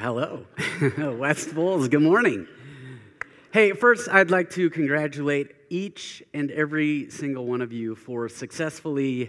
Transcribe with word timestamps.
Hello, 0.00 0.46
West 1.18 1.54
Bowles, 1.54 1.88
good 1.88 2.00
morning. 2.00 2.48
Hey, 3.52 3.72
first, 3.72 4.08
I'd 4.08 4.30
like 4.30 4.48
to 4.52 4.70
congratulate 4.70 5.54
each 5.68 6.22
and 6.32 6.50
every 6.50 7.10
single 7.10 7.44
one 7.44 7.60
of 7.60 7.70
you 7.70 7.94
for 7.94 8.26
successfully 8.26 9.28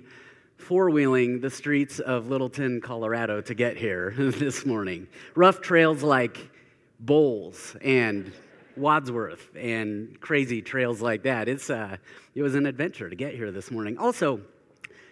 four 0.55 0.89
wheeling 0.89 1.41
the 1.41 1.49
streets 1.49 1.99
of 1.99 2.29
Littleton, 2.29 2.79
Colorado 2.79 3.41
to 3.41 3.53
get 3.53 3.75
here 3.75 4.13
this 4.17 4.65
morning. 4.65 5.09
Rough 5.35 5.59
trails 5.59 6.03
like 6.03 6.49
Bowles 7.01 7.75
and 7.81 8.31
Wadsworth 8.77 9.49
and 9.57 10.21
crazy 10.21 10.61
trails 10.61 11.01
like 11.01 11.23
that. 11.23 11.49
It's, 11.49 11.69
uh, 11.69 11.97
it 12.33 12.43
was 12.43 12.55
an 12.55 12.65
adventure 12.65 13.09
to 13.09 13.15
get 13.17 13.35
here 13.35 13.51
this 13.51 13.71
morning. 13.71 13.97
Also, 13.97 14.39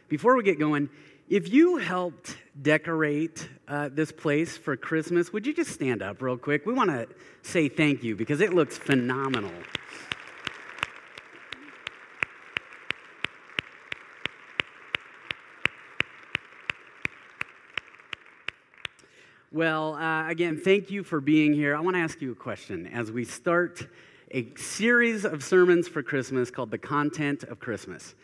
before 0.07 0.37
we 0.37 0.43
get 0.43 0.57
going, 0.57 0.89
if 1.29 1.53
you 1.53 1.77
helped 1.77 2.35
decorate 2.59 3.47
uh, 3.67 3.89
this 3.91 4.11
place 4.11 4.57
for 4.57 4.75
Christmas, 4.75 5.31
would 5.31 5.45
you 5.45 5.53
just 5.53 5.69
stand 5.69 6.01
up 6.01 6.23
real 6.23 6.37
quick? 6.37 6.65
We 6.65 6.73
want 6.73 6.89
to 6.89 7.07
say 7.43 7.69
thank 7.69 8.03
you 8.03 8.15
because 8.15 8.41
it 8.41 8.51
looks 8.51 8.77
phenomenal. 8.77 9.51
Well, 19.51 19.95
uh, 19.95 20.27
again, 20.27 20.57
thank 20.57 20.89
you 20.89 21.03
for 21.03 21.21
being 21.21 21.53
here. 21.53 21.75
I 21.75 21.79
want 21.79 21.95
to 21.95 22.01
ask 22.01 22.21
you 22.21 22.31
a 22.31 22.35
question 22.35 22.87
as 22.87 23.11
we 23.11 23.23
start 23.23 23.87
a 24.31 24.47
series 24.55 25.25
of 25.25 25.43
sermons 25.43 25.87
for 25.87 26.01
Christmas 26.03 26.49
called 26.51 26.71
The 26.71 26.77
Content 26.77 27.43
of 27.43 27.59
Christmas. 27.59 28.15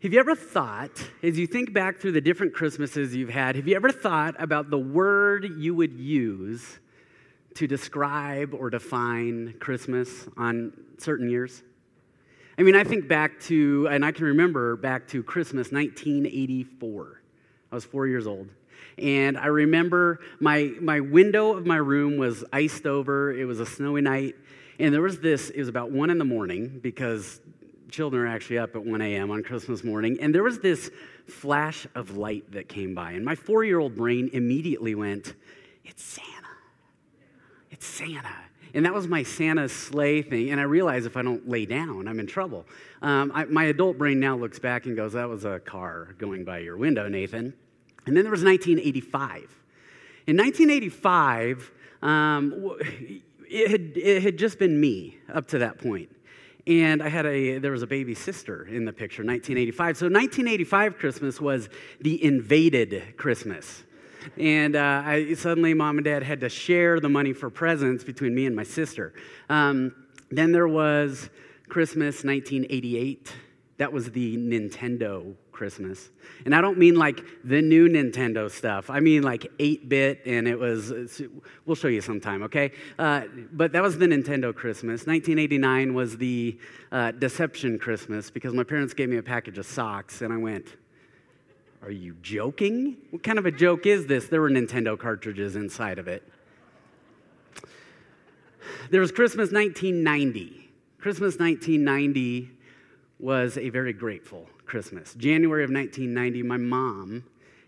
Have 0.00 0.12
you 0.12 0.20
ever 0.20 0.36
thought, 0.36 0.92
as 1.24 1.40
you 1.40 1.48
think 1.48 1.72
back 1.72 1.98
through 1.98 2.12
the 2.12 2.20
different 2.20 2.54
Christmases 2.54 3.16
you've 3.16 3.30
had, 3.30 3.56
have 3.56 3.66
you 3.66 3.74
ever 3.74 3.90
thought 3.90 4.36
about 4.38 4.70
the 4.70 4.78
word 4.78 5.44
you 5.58 5.74
would 5.74 5.92
use 5.92 6.78
to 7.54 7.66
describe 7.66 8.54
or 8.54 8.70
define 8.70 9.56
Christmas 9.58 10.28
on 10.36 10.72
certain 10.98 11.28
years? 11.28 11.64
I 12.56 12.62
mean, 12.62 12.76
I 12.76 12.84
think 12.84 13.08
back 13.08 13.40
to, 13.46 13.88
and 13.90 14.04
I 14.04 14.12
can 14.12 14.26
remember 14.26 14.76
back 14.76 15.08
to 15.08 15.24
Christmas 15.24 15.72
1984. 15.72 17.20
I 17.72 17.74
was 17.74 17.84
four 17.84 18.06
years 18.06 18.28
old. 18.28 18.50
And 18.98 19.36
I 19.36 19.46
remember 19.46 20.20
my, 20.38 20.74
my 20.80 21.00
window 21.00 21.56
of 21.56 21.66
my 21.66 21.78
room 21.78 22.18
was 22.18 22.44
iced 22.52 22.86
over. 22.86 23.32
It 23.32 23.46
was 23.46 23.58
a 23.58 23.66
snowy 23.66 24.02
night. 24.02 24.36
And 24.78 24.94
there 24.94 25.02
was 25.02 25.18
this, 25.18 25.50
it 25.50 25.58
was 25.58 25.68
about 25.68 25.90
one 25.90 26.10
in 26.10 26.18
the 26.18 26.24
morning 26.24 26.78
because 26.80 27.40
children 27.90 28.22
are 28.22 28.28
actually 28.28 28.58
up 28.58 28.76
at 28.76 28.84
1 28.84 29.00
a.m. 29.00 29.30
on 29.30 29.42
Christmas 29.42 29.82
morning, 29.82 30.18
and 30.20 30.34
there 30.34 30.42
was 30.42 30.60
this 30.60 30.90
flash 31.26 31.86
of 31.94 32.16
light 32.16 32.50
that 32.52 32.68
came 32.68 32.94
by, 32.94 33.12
and 33.12 33.24
my 33.24 33.34
four 33.34 33.64
year 33.64 33.78
old 33.78 33.96
brain 33.96 34.30
immediately 34.32 34.94
went, 34.94 35.34
It's 35.84 36.02
Santa. 36.02 36.28
It's 37.70 37.86
Santa. 37.86 38.34
And 38.74 38.84
that 38.84 38.92
was 38.92 39.08
my 39.08 39.22
Santa 39.22 39.68
sleigh 39.68 40.22
thing. 40.22 40.50
And 40.50 40.60
I 40.60 40.64
realized 40.64 41.06
if 41.06 41.16
I 41.16 41.22
don't 41.22 41.48
lay 41.48 41.64
down, 41.64 42.06
I'm 42.06 42.20
in 42.20 42.26
trouble. 42.26 42.66
Um, 43.00 43.32
I, 43.34 43.44
my 43.46 43.64
adult 43.64 43.96
brain 43.96 44.20
now 44.20 44.36
looks 44.36 44.58
back 44.58 44.86
and 44.86 44.94
goes, 44.94 45.14
That 45.14 45.28
was 45.28 45.44
a 45.44 45.58
car 45.58 46.14
going 46.18 46.44
by 46.44 46.58
your 46.58 46.76
window, 46.76 47.08
Nathan. 47.08 47.54
And 48.06 48.16
then 48.16 48.24
there 48.24 48.30
was 48.30 48.44
1985. 48.44 49.54
In 50.26 50.36
1985, 50.36 51.70
um, 52.02 52.76
it, 53.50 53.70
had, 53.70 53.92
it 53.96 54.22
had 54.22 54.36
just 54.38 54.58
been 54.58 54.80
me 54.80 55.18
up 55.32 55.48
to 55.48 55.58
that 55.58 55.78
point 55.78 56.10
and 56.68 57.02
I 57.02 57.08
had 57.08 57.24
a 57.24 57.58
there 57.58 57.72
was 57.72 57.82
a 57.82 57.86
baby 57.86 58.14
sister 58.14 58.66
in 58.66 58.84
the 58.84 58.92
picture, 58.92 59.24
1985. 59.24 59.96
So 59.96 60.06
1985 60.06 60.98
Christmas 60.98 61.40
was 61.40 61.68
the 62.00 62.22
invaded 62.22 63.16
Christmas. 63.16 63.84
And 64.36 64.76
uh, 64.76 65.02
I, 65.06 65.34
suddenly, 65.34 65.72
mom 65.72 65.96
and 65.96 66.04
dad 66.04 66.22
had 66.22 66.40
to 66.40 66.50
share 66.50 67.00
the 67.00 67.08
money 67.08 67.32
for 67.32 67.48
presents 67.48 68.04
between 68.04 68.34
me 68.34 68.44
and 68.44 68.54
my 68.54 68.64
sister. 68.64 69.14
Um, 69.48 69.94
then 70.30 70.52
there 70.52 70.68
was 70.68 71.30
Christmas 71.68 72.24
1988. 72.24 73.32
That 73.78 73.92
was 73.92 74.10
the 74.10 74.36
Nintendo 74.36 75.34
Christmas. 75.58 76.10
And 76.44 76.54
I 76.54 76.60
don't 76.60 76.78
mean 76.78 76.94
like 76.94 77.20
the 77.42 77.60
new 77.60 77.88
Nintendo 77.88 78.48
stuff. 78.48 78.90
I 78.90 79.00
mean 79.00 79.24
like 79.24 79.50
8 79.58 79.88
bit, 79.88 80.20
and 80.24 80.46
it 80.46 80.56
was, 80.56 80.92
we'll 81.66 81.74
show 81.74 81.88
you 81.88 82.00
sometime, 82.00 82.44
okay? 82.44 82.70
Uh, 82.96 83.22
but 83.52 83.72
that 83.72 83.82
was 83.82 83.98
the 83.98 84.06
Nintendo 84.06 84.54
Christmas. 84.54 85.04
1989 85.04 85.94
was 85.94 86.16
the 86.16 86.56
uh, 86.92 87.10
Deception 87.10 87.76
Christmas 87.76 88.30
because 88.30 88.54
my 88.54 88.62
parents 88.62 88.94
gave 88.94 89.08
me 89.08 89.16
a 89.16 89.22
package 89.22 89.58
of 89.58 89.66
socks, 89.66 90.22
and 90.22 90.32
I 90.32 90.36
went, 90.36 90.76
Are 91.82 91.90
you 91.90 92.14
joking? 92.22 92.96
What 93.10 93.24
kind 93.24 93.40
of 93.40 93.44
a 93.44 93.50
joke 93.50 93.84
is 93.84 94.06
this? 94.06 94.28
There 94.28 94.40
were 94.40 94.50
Nintendo 94.50 94.96
cartridges 94.96 95.56
inside 95.56 95.98
of 95.98 96.06
it. 96.06 96.22
There 98.92 99.00
was 99.00 99.10
Christmas 99.10 99.50
1990. 99.50 100.70
Christmas 101.00 101.36
1990 101.36 102.48
was 103.18 103.58
a 103.58 103.70
very 103.70 103.92
grateful 103.92 104.48
Christmas. 104.68 105.14
January 105.14 105.64
of 105.64 105.70
1990, 105.70 106.42
my 106.42 106.56
mom 106.56 107.24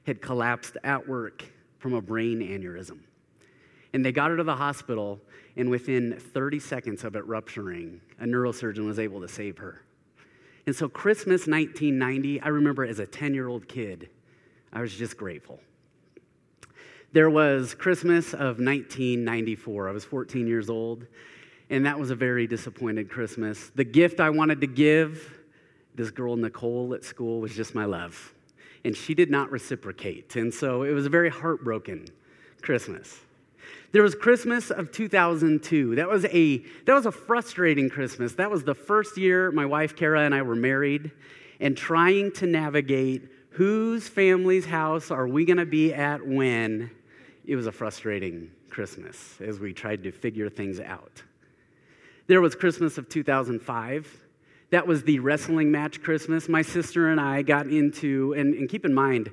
had 0.06 0.20
collapsed 0.22 0.76
at 0.84 1.08
work 1.08 1.44
from 1.78 1.94
a 1.94 2.00
brain 2.00 2.40
aneurysm. 2.40 3.00
And 3.92 4.04
they 4.04 4.12
got 4.12 4.30
her 4.30 4.36
to 4.36 4.44
the 4.44 4.54
hospital, 4.54 5.18
and 5.56 5.68
within 5.68 6.18
30 6.18 6.60
seconds 6.60 7.02
of 7.02 7.16
it 7.16 7.26
rupturing, 7.26 8.00
a 8.20 8.24
neurosurgeon 8.24 8.86
was 8.86 8.98
able 8.98 9.20
to 9.20 9.28
save 9.28 9.58
her. 9.58 9.82
And 10.66 10.76
so, 10.76 10.88
Christmas 10.88 11.46
1990, 11.46 12.40
I 12.42 12.48
remember 12.48 12.84
as 12.84 13.00
a 13.00 13.06
10 13.06 13.34
year 13.34 13.48
old 13.48 13.66
kid, 13.66 14.10
I 14.72 14.80
was 14.80 14.94
just 14.94 15.16
grateful. 15.16 15.58
There 17.12 17.30
was 17.30 17.74
Christmas 17.74 18.32
of 18.32 18.60
1994. 18.60 19.88
I 19.88 19.92
was 19.92 20.04
14 20.04 20.46
years 20.46 20.70
old, 20.70 21.06
and 21.70 21.84
that 21.86 21.98
was 21.98 22.10
a 22.10 22.14
very 22.14 22.46
disappointed 22.46 23.10
Christmas. 23.10 23.72
The 23.74 23.82
gift 23.82 24.20
I 24.20 24.30
wanted 24.30 24.60
to 24.60 24.68
give 24.68 25.39
this 25.94 26.10
girl, 26.10 26.36
Nicole, 26.36 26.94
at 26.94 27.04
school 27.04 27.40
was 27.40 27.54
just 27.54 27.74
my 27.74 27.84
love. 27.84 28.34
And 28.84 28.96
she 28.96 29.14
did 29.14 29.30
not 29.30 29.50
reciprocate. 29.50 30.36
And 30.36 30.52
so 30.52 30.84
it 30.84 30.92
was 30.92 31.06
a 31.06 31.10
very 31.10 31.28
heartbroken 31.28 32.06
Christmas. 32.62 33.20
There 33.92 34.02
was 34.02 34.14
Christmas 34.14 34.70
of 34.70 34.92
2002. 34.92 35.96
That 35.96 36.08
was 36.08 36.24
a 36.26 36.58
that 36.86 36.94
was 36.94 37.06
a 37.06 37.12
frustrating 37.12 37.90
Christmas. 37.90 38.34
That 38.34 38.50
was 38.50 38.64
the 38.64 38.74
first 38.74 39.18
year 39.18 39.50
my 39.50 39.66
wife 39.66 39.96
Kara 39.96 40.22
and 40.22 40.34
I 40.34 40.42
were 40.42 40.54
married 40.54 41.10
and 41.58 41.76
trying 41.76 42.32
to 42.32 42.46
navigate 42.46 43.28
whose 43.50 44.08
family's 44.08 44.64
house 44.64 45.10
are 45.10 45.26
we 45.26 45.44
going 45.44 45.58
to 45.58 45.66
be 45.66 45.92
at 45.92 46.24
when. 46.26 46.90
It 47.44 47.56
was 47.56 47.66
a 47.66 47.72
frustrating 47.72 48.50
Christmas 48.68 49.40
as 49.40 49.58
we 49.58 49.72
tried 49.72 50.04
to 50.04 50.12
figure 50.12 50.48
things 50.48 50.78
out. 50.78 51.22
There 52.28 52.40
was 52.40 52.54
Christmas 52.54 52.96
of 52.96 53.08
2005. 53.08 54.26
That 54.70 54.86
was 54.86 55.02
the 55.02 55.18
wrestling 55.18 55.70
match 55.70 56.02
Christmas. 56.02 56.48
My 56.48 56.62
sister 56.62 57.08
and 57.08 57.20
I 57.20 57.42
got 57.42 57.66
into, 57.66 58.34
and, 58.34 58.54
and 58.54 58.68
keep 58.68 58.84
in 58.84 58.94
mind, 58.94 59.30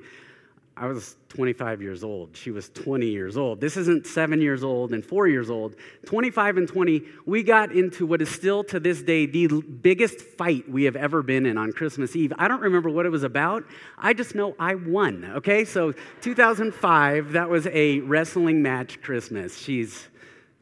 I 0.76 0.86
was 0.86 1.16
25 1.30 1.82
years 1.82 2.04
old. 2.04 2.36
She 2.36 2.52
was 2.52 2.68
20 2.70 3.06
years 3.06 3.36
old. 3.36 3.60
This 3.60 3.76
isn't 3.76 4.06
seven 4.06 4.40
years 4.40 4.62
old 4.62 4.92
and 4.92 5.04
four 5.04 5.26
years 5.26 5.50
old. 5.50 5.74
25 6.06 6.56
and 6.56 6.68
20, 6.68 7.02
we 7.26 7.42
got 7.42 7.72
into 7.72 8.06
what 8.06 8.22
is 8.22 8.30
still 8.30 8.62
to 8.64 8.78
this 8.78 9.02
day 9.02 9.26
the 9.26 9.48
biggest 9.48 10.20
fight 10.20 10.68
we 10.68 10.84
have 10.84 10.94
ever 10.94 11.22
been 11.22 11.46
in 11.46 11.58
on 11.58 11.72
Christmas 11.72 12.14
Eve. 12.14 12.32
I 12.38 12.46
don't 12.46 12.60
remember 12.60 12.90
what 12.90 13.06
it 13.06 13.10
was 13.10 13.24
about. 13.24 13.64
I 13.96 14.12
just 14.12 14.36
know 14.36 14.54
I 14.58 14.76
won, 14.76 15.24
okay? 15.36 15.64
So 15.64 15.94
2005, 16.20 17.32
that 17.32 17.48
was 17.48 17.66
a 17.66 17.98
wrestling 18.00 18.62
match 18.62 19.02
Christmas. 19.02 19.58
She's 19.58 20.06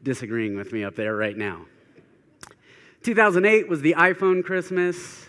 disagreeing 0.03 0.57
with 0.57 0.73
me 0.73 0.83
up 0.83 0.95
there 0.95 1.15
right 1.15 1.37
now. 1.37 1.67
2008 3.07 3.69
was 3.69 3.83
the 3.83 3.95
iPhone 3.97 4.43
Christmas. 4.43 5.29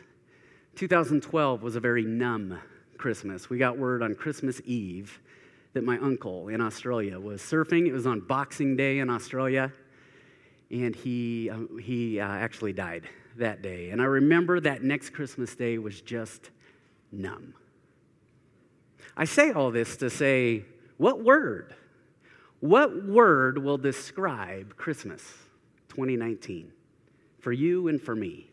2012 0.78 1.62
was 1.62 1.76
a 1.76 1.80
very 1.80 2.04
numb 2.04 2.58
Christmas. 2.98 3.52
We 3.52 3.60
got 3.60 3.78
word 3.78 4.02
on 4.02 4.16
Christmas 4.16 4.60
Eve 4.66 5.22
that 5.74 5.84
my 5.84 6.00
uncle 6.00 6.48
in 6.48 6.60
Australia 6.60 7.20
was 7.20 7.40
surfing. 7.40 7.86
It 7.86 7.94
was 7.94 8.08
on 8.08 8.22
Boxing 8.22 8.76
Day 8.78 8.98
in 8.98 9.12
Australia, 9.12 9.72
and 10.72 10.96
he, 10.96 11.52
uh, 11.52 11.78
he 11.80 12.20
uh, 12.20 12.28
actually 12.28 12.74
died 12.74 13.04
that 13.36 13.62
day. 13.62 13.92
And 13.92 14.02
I 14.02 14.06
remember 14.06 14.60
that 14.60 14.82
next 14.82 15.12
Christmas 15.12 15.54
Day 15.54 15.78
was 15.78 16.02
just 16.02 16.50
numb. 17.12 17.54
I 19.16 19.26
say 19.26 19.52
all 19.52 19.70
this 19.70 19.98
to 19.98 20.10
say, 20.10 20.66
what 20.98 21.24
word? 21.24 21.76
What 22.60 23.06
word 23.06 23.60
will 23.60 23.78
describe 23.78 24.76
Christmas 24.78 25.22
2019? 25.90 26.72
For 27.48 27.54
you 27.54 27.88
and 27.88 28.02
for 28.02 28.14
me. 28.14 28.46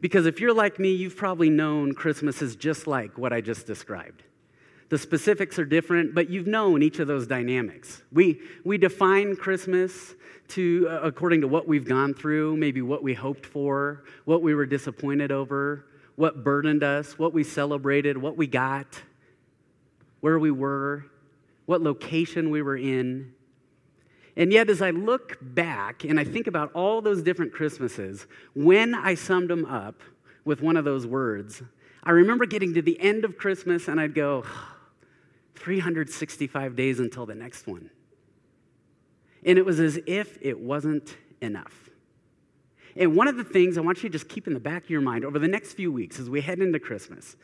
Because 0.00 0.24
if 0.24 0.40
you're 0.40 0.54
like 0.54 0.78
me, 0.78 0.92
you've 0.92 1.14
probably 1.14 1.50
known 1.50 1.92
Christmas 1.92 2.40
is 2.40 2.56
just 2.56 2.86
like 2.86 3.18
what 3.18 3.34
I 3.34 3.42
just 3.42 3.66
described. 3.66 4.22
The 4.88 4.96
specifics 4.96 5.58
are 5.58 5.66
different, 5.66 6.14
but 6.14 6.30
you've 6.30 6.46
known 6.46 6.82
each 6.82 7.00
of 7.00 7.06
those 7.06 7.26
dynamics. 7.26 8.00
We, 8.10 8.40
we 8.64 8.78
define 8.78 9.36
Christmas 9.36 10.14
to, 10.48 10.88
uh, 10.88 11.00
according 11.02 11.42
to 11.42 11.48
what 11.48 11.68
we've 11.68 11.84
gone 11.84 12.14
through, 12.14 12.56
maybe 12.56 12.80
what 12.80 13.02
we 13.02 13.12
hoped 13.12 13.44
for, 13.44 14.04
what 14.24 14.40
we 14.40 14.54
were 14.54 14.64
disappointed 14.64 15.30
over, 15.30 15.84
what 16.16 16.42
burdened 16.42 16.82
us, 16.82 17.18
what 17.18 17.34
we 17.34 17.44
celebrated, 17.44 18.16
what 18.16 18.38
we 18.38 18.46
got, 18.46 19.02
where 20.20 20.38
we 20.38 20.50
were, 20.50 21.04
what 21.66 21.82
location 21.82 22.48
we 22.48 22.62
were 22.62 22.78
in. 22.78 23.34
And 24.36 24.52
yet, 24.52 24.70
as 24.70 24.80
I 24.80 24.90
look 24.90 25.38
back 25.40 26.04
and 26.04 26.18
I 26.18 26.24
think 26.24 26.46
about 26.46 26.72
all 26.72 27.02
those 27.02 27.22
different 27.22 27.52
Christmases, 27.52 28.26
when 28.54 28.94
I 28.94 29.14
summed 29.14 29.50
them 29.50 29.64
up 29.64 30.00
with 30.44 30.62
one 30.62 30.76
of 30.76 30.84
those 30.84 31.06
words, 31.06 31.62
I 32.02 32.12
remember 32.12 32.46
getting 32.46 32.74
to 32.74 32.82
the 32.82 32.98
end 33.00 33.24
of 33.24 33.36
Christmas 33.36 33.88
and 33.88 34.00
I'd 34.00 34.14
go, 34.14 34.44
365 35.56 36.74
days 36.74 37.00
until 37.00 37.26
the 37.26 37.34
next 37.34 37.66
one. 37.66 37.90
And 39.44 39.58
it 39.58 39.64
was 39.64 39.78
as 39.78 39.98
if 40.06 40.38
it 40.40 40.58
wasn't 40.58 41.16
enough. 41.42 41.90
And 42.96 43.14
one 43.14 43.28
of 43.28 43.36
the 43.36 43.44
things 43.44 43.78
I 43.78 43.82
want 43.82 44.02
you 44.02 44.08
to 44.08 44.12
just 44.12 44.28
keep 44.28 44.46
in 44.46 44.54
the 44.54 44.60
back 44.60 44.84
of 44.84 44.90
your 44.90 45.00
mind 45.00 45.24
over 45.24 45.38
the 45.38 45.48
next 45.48 45.74
few 45.74 45.92
weeks 45.92 46.18
as 46.18 46.28
we 46.28 46.40
head 46.40 46.60
into 46.60 46.78
Christmas 46.78 47.36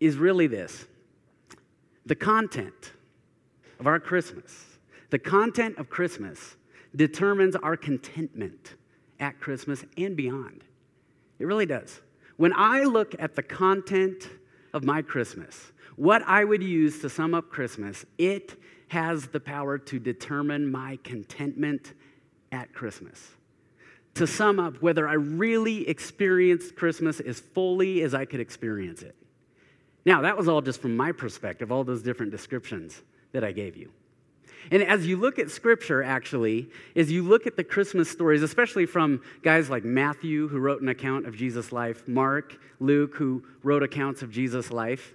is 0.00 0.16
really 0.16 0.46
this 0.46 0.86
the 2.06 2.14
content 2.14 2.92
of 3.80 3.86
our 3.86 3.98
Christmas, 3.98 4.73
the 5.14 5.18
content 5.20 5.78
of 5.78 5.88
Christmas 5.88 6.56
determines 6.96 7.54
our 7.54 7.76
contentment 7.76 8.74
at 9.20 9.38
Christmas 9.38 9.84
and 9.96 10.16
beyond. 10.16 10.64
It 11.38 11.44
really 11.44 11.66
does. 11.66 12.00
When 12.36 12.52
I 12.52 12.82
look 12.82 13.14
at 13.20 13.36
the 13.36 13.42
content 13.44 14.28
of 14.72 14.82
my 14.82 15.02
Christmas, 15.02 15.70
what 15.94 16.24
I 16.26 16.42
would 16.42 16.64
use 16.64 16.98
to 16.98 17.08
sum 17.08 17.32
up 17.32 17.48
Christmas, 17.48 18.04
it 18.18 18.56
has 18.88 19.28
the 19.28 19.38
power 19.38 19.78
to 19.78 20.00
determine 20.00 20.68
my 20.68 20.98
contentment 21.04 21.92
at 22.50 22.74
Christmas. 22.74 23.36
To 24.14 24.26
sum 24.26 24.58
up, 24.58 24.82
whether 24.82 25.06
I 25.06 25.12
really 25.12 25.88
experienced 25.88 26.74
Christmas 26.74 27.20
as 27.20 27.38
fully 27.38 28.02
as 28.02 28.14
I 28.14 28.24
could 28.24 28.40
experience 28.40 29.02
it. 29.02 29.14
Now, 30.04 30.22
that 30.22 30.36
was 30.36 30.48
all 30.48 30.60
just 30.60 30.82
from 30.82 30.96
my 30.96 31.12
perspective, 31.12 31.70
all 31.70 31.84
those 31.84 32.02
different 32.02 32.32
descriptions 32.32 33.00
that 33.30 33.44
I 33.44 33.52
gave 33.52 33.76
you. 33.76 33.92
And 34.70 34.82
as 34.82 35.06
you 35.06 35.16
look 35.16 35.38
at 35.38 35.50
scripture, 35.50 36.02
actually, 36.02 36.70
as 36.96 37.10
you 37.10 37.22
look 37.22 37.46
at 37.46 37.56
the 37.56 37.64
Christmas 37.64 38.10
stories, 38.10 38.42
especially 38.42 38.86
from 38.86 39.22
guys 39.42 39.68
like 39.68 39.84
Matthew, 39.84 40.48
who 40.48 40.58
wrote 40.58 40.80
an 40.80 40.88
account 40.88 41.26
of 41.26 41.36
Jesus' 41.36 41.72
life, 41.72 42.06
Mark, 42.08 42.56
Luke, 42.80 43.14
who 43.16 43.44
wrote 43.62 43.82
accounts 43.82 44.22
of 44.22 44.30
Jesus' 44.30 44.70
life, 44.70 45.14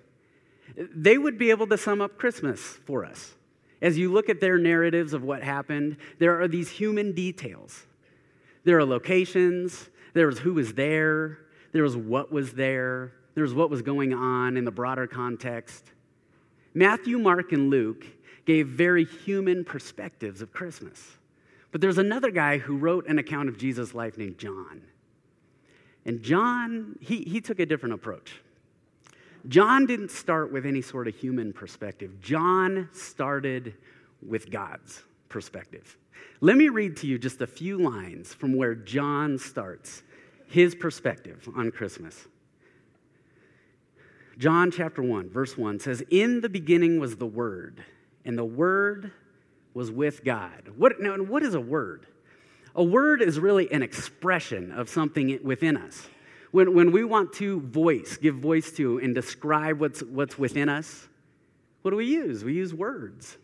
they 0.75 1.17
would 1.17 1.37
be 1.37 1.49
able 1.49 1.67
to 1.67 1.77
sum 1.77 2.01
up 2.01 2.17
Christmas 2.17 2.61
for 2.85 3.05
us. 3.05 3.35
As 3.81 3.97
you 3.97 4.11
look 4.11 4.29
at 4.29 4.41
their 4.41 4.57
narratives 4.57 5.13
of 5.13 5.23
what 5.23 5.41
happened, 5.41 5.97
there 6.19 6.39
are 6.39 6.47
these 6.47 6.69
human 6.69 7.13
details. 7.13 7.85
There 8.65 8.77
are 8.77 8.85
locations, 8.85 9.89
there 10.13 10.27
was 10.27 10.39
who 10.39 10.53
was 10.53 10.73
there, 10.73 11.39
there 11.71 11.83
was 11.83 11.95
what 11.95 12.31
was 12.31 12.53
there, 12.53 13.13
there 13.35 13.43
was 13.43 13.53
what 13.53 13.69
was 13.69 13.81
going 13.81 14.13
on 14.13 14.57
in 14.57 14.65
the 14.65 14.71
broader 14.71 15.07
context. 15.07 15.91
Matthew, 16.73 17.17
Mark, 17.17 17.51
and 17.51 17.69
Luke 17.69 18.05
gave 18.49 18.67
very 18.67 19.05
human 19.05 19.63
perspectives 19.63 20.41
of 20.41 20.51
Christmas. 20.51 21.19
But 21.71 21.81
there's 21.81 21.99
another 21.99 22.31
guy 22.31 22.57
who 22.57 22.77
wrote 22.77 23.07
an 23.07 23.19
account 23.19 23.47
of 23.47 23.59
Jesus' 23.59 23.93
life 23.93 24.17
named 24.17 24.39
John. 24.39 24.81
And 26.03 26.23
John, 26.23 26.97
he, 26.99 27.17
he 27.21 27.41
took 27.41 27.59
a 27.59 27.65
different 27.67 27.93
approach. 27.93 28.41
John 29.47 29.85
didn't 29.85 30.09
start 30.09 30.51
with 30.51 30.65
any 30.65 30.81
sort 30.81 31.07
of 31.07 31.15
human 31.15 31.53
perspective, 31.53 32.19
John 32.21 32.89
started 32.91 33.75
with 34.27 34.49
God's 34.49 35.03
perspective. 35.29 35.95
Let 36.41 36.57
me 36.57 36.69
read 36.69 36.97
to 36.97 37.07
you 37.07 37.19
just 37.19 37.41
a 37.41 37.47
few 37.47 37.77
lines 37.77 38.33
from 38.33 38.55
where 38.55 38.73
John 38.73 39.37
starts 39.37 40.01
his 40.47 40.73
perspective 40.73 41.47
on 41.55 41.69
Christmas. 41.69 42.27
John 44.39 44.71
chapter 44.71 45.03
1, 45.03 45.29
verse 45.29 45.55
1 45.55 45.79
says, 45.81 46.01
In 46.09 46.41
the 46.41 46.49
beginning 46.49 46.99
was 46.99 47.17
the 47.17 47.27
Word, 47.27 47.85
and 48.29 48.37
the 48.37 48.45
Word 48.45 49.11
was 49.73 49.91
with 49.91 50.23
God. 50.23 50.69
What, 50.77 51.01
now, 51.01 51.15
what 51.15 51.41
is 51.41 51.55
a 51.55 51.59
word? 51.59 52.05
A 52.75 52.83
word 52.83 53.23
is 53.23 53.39
really 53.39 53.71
an 53.71 53.81
expression 53.81 54.71
of 54.71 54.87
something 54.87 55.39
within 55.43 55.75
us. 55.75 56.07
When, 56.51 56.75
when 56.75 56.91
we 56.91 57.03
want 57.03 57.33
to 57.33 57.59
voice, 57.61 58.17
give 58.17 58.35
voice 58.35 58.71
to, 58.73 58.99
and 58.99 59.15
describe 59.15 59.79
what's, 59.79 60.03
what's 60.03 60.37
within 60.37 60.69
us, 60.69 61.07
what 61.81 61.89
do 61.89 61.97
we 61.97 62.05
use? 62.05 62.43
We 62.43 62.53
use 62.53 62.71
words. 62.71 63.35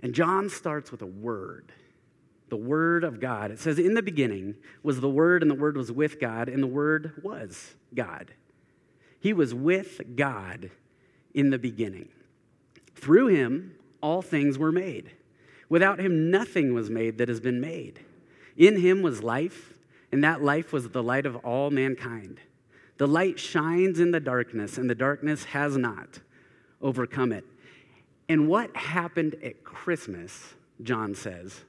And 0.00 0.14
John 0.14 0.48
starts 0.48 0.90
with 0.90 1.02
a 1.02 1.06
word 1.06 1.74
the 2.48 2.56
Word 2.56 3.04
of 3.04 3.20
God. 3.20 3.50
It 3.50 3.58
says, 3.58 3.78
In 3.78 3.94
the 3.94 4.02
beginning 4.02 4.54
was 4.82 5.00
the 5.00 5.10
Word, 5.10 5.42
and 5.42 5.50
the 5.50 5.54
Word 5.54 5.76
was 5.76 5.92
with 5.92 6.18
God, 6.18 6.48
and 6.48 6.62
the 6.62 6.66
Word 6.66 7.20
was 7.22 7.74
God. 7.94 8.32
He 9.20 9.34
was 9.34 9.54
with 9.54 10.16
God 10.16 10.70
in 11.34 11.50
the 11.50 11.58
beginning. 11.58 12.08
Through 12.94 13.28
him, 13.28 13.76
all 14.00 14.22
things 14.22 14.58
were 14.58 14.72
made. 14.72 15.10
Without 15.68 15.98
him, 15.98 16.30
nothing 16.30 16.74
was 16.74 16.90
made 16.90 17.18
that 17.18 17.28
has 17.28 17.40
been 17.40 17.60
made. 17.60 18.00
In 18.56 18.78
him 18.78 19.02
was 19.02 19.22
life 19.22 19.72
and 20.12 20.22
that 20.22 20.42
life 20.42 20.72
was 20.72 20.90
the 20.90 21.02
light 21.02 21.24
of 21.24 21.36
all 21.36 21.70
mankind. 21.70 22.38
The 22.98 23.06
light 23.06 23.40
shines 23.40 23.98
in 23.98 24.10
the 24.10 24.20
darkness, 24.20 24.76
and 24.76 24.88
the 24.88 24.94
darkness 24.94 25.44
has 25.44 25.76
not 25.76 26.20
overcome 26.80 27.32
it. 27.32 27.44
And 28.28 28.46
what 28.46 28.76
happened 28.76 29.36
at 29.42 29.64
Christmas, 29.64 30.54
John 30.82 31.14
says, 31.14 31.62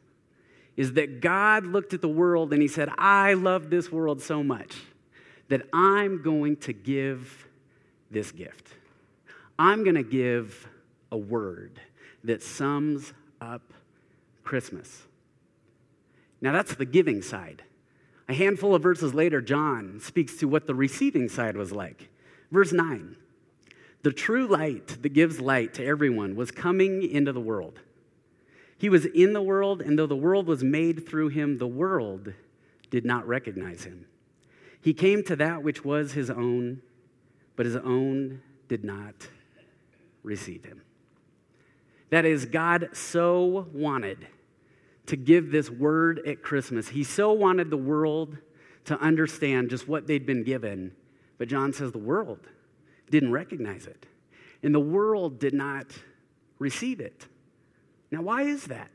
is 0.75 0.93
that 0.93 1.21
God 1.21 1.65
looked 1.65 1.93
at 1.93 2.01
the 2.01 2.09
world 2.09 2.51
and 2.51 2.61
he 2.61 2.67
said, 2.67 2.89
I 2.97 3.33
love 3.33 3.69
this 3.69 3.91
world 3.91 4.21
so 4.21 4.43
much 4.43 4.75
that 5.47 5.61
I'm 5.71 6.21
going 6.21 6.57
to 6.57 6.73
give 6.73 7.47
this 8.11 8.31
gift. 8.31 8.69
I'm 9.57 9.83
going 9.83 9.95
to 9.95 10.03
give 10.03 10.67
a 11.13 11.17
word 11.17 11.79
that 12.23 12.41
sums 12.41 13.13
up 13.39 13.71
Christmas. 14.43 15.03
Now, 16.41 16.51
that's 16.51 16.75
the 16.75 16.85
giving 16.85 17.21
side. 17.21 17.63
A 18.27 18.33
handful 18.33 18.73
of 18.73 18.81
verses 18.81 19.13
later, 19.13 19.39
John 19.39 19.99
speaks 20.01 20.35
to 20.37 20.47
what 20.47 20.65
the 20.65 20.73
receiving 20.73 21.29
side 21.29 21.55
was 21.55 21.71
like. 21.71 22.09
Verse 22.51 22.73
9 22.73 23.15
The 24.01 24.11
true 24.11 24.47
light 24.47 25.01
that 25.03 25.13
gives 25.13 25.39
light 25.39 25.75
to 25.75 25.85
everyone 25.85 26.35
was 26.35 26.49
coming 26.49 27.03
into 27.03 27.31
the 27.31 27.39
world. 27.39 27.79
He 28.75 28.89
was 28.89 29.05
in 29.05 29.33
the 29.33 29.41
world, 29.41 29.81
and 29.81 29.97
though 29.97 30.07
the 30.07 30.15
world 30.15 30.47
was 30.47 30.63
made 30.63 31.07
through 31.07 31.29
him, 31.29 31.59
the 31.59 31.67
world 31.67 32.33
did 32.89 33.05
not 33.05 33.27
recognize 33.27 33.83
him. 33.83 34.07
He 34.81 34.93
came 34.93 35.23
to 35.25 35.35
that 35.35 35.63
which 35.63 35.85
was 35.85 36.13
his 36.13 36.31
own, 36.31 36.81
but 37.55 37.67
his 37.67 37.75
own 37.75 38.41
did 38.67 38.83
not 38.83 39.29
receive 40.23 40.65
him. 40.65 40.81
That 42.13 42.25
is, 42.25 42.45
God 42.45 42.89
so 42.93 43.67
wanted 43.73 44.27
to 45.07 45.15
give 45.15 45.51
this 45.51 45.67
word 45.67 46.21
at 46.27 46.43
Christmas. 46.43 46.89
He 46.89 47.03
so 47.03 47.33
wanted 47.33 47.71
the 47.71 47.77
world 47.77 48.37
to 48.85 48.99
understand 48.99 49.71
just 49.71 49.87
what 49.87 50.05
they'd 50.05 50.23
been 50.23 50.43
given. 50.43 50.91
But 51.39 51.47
John 51.47 51.73
says 51.73 51.91
the 51.91 51.97
world 51.97 52.41
didn't 53.09 53.31
recognize 53.31 53.87
it, 53.87 54.05
and 54.61 54.75
the 54.75 54.79
world 54.79 55.39
did 55.39 55.55
not 55.55 55.87
receive 56.59 56.99
it. 56.99 57.25
Now, 58.11 58.21
why 58.21 58.43
is 58.43 58.65
that? 58.65 58.91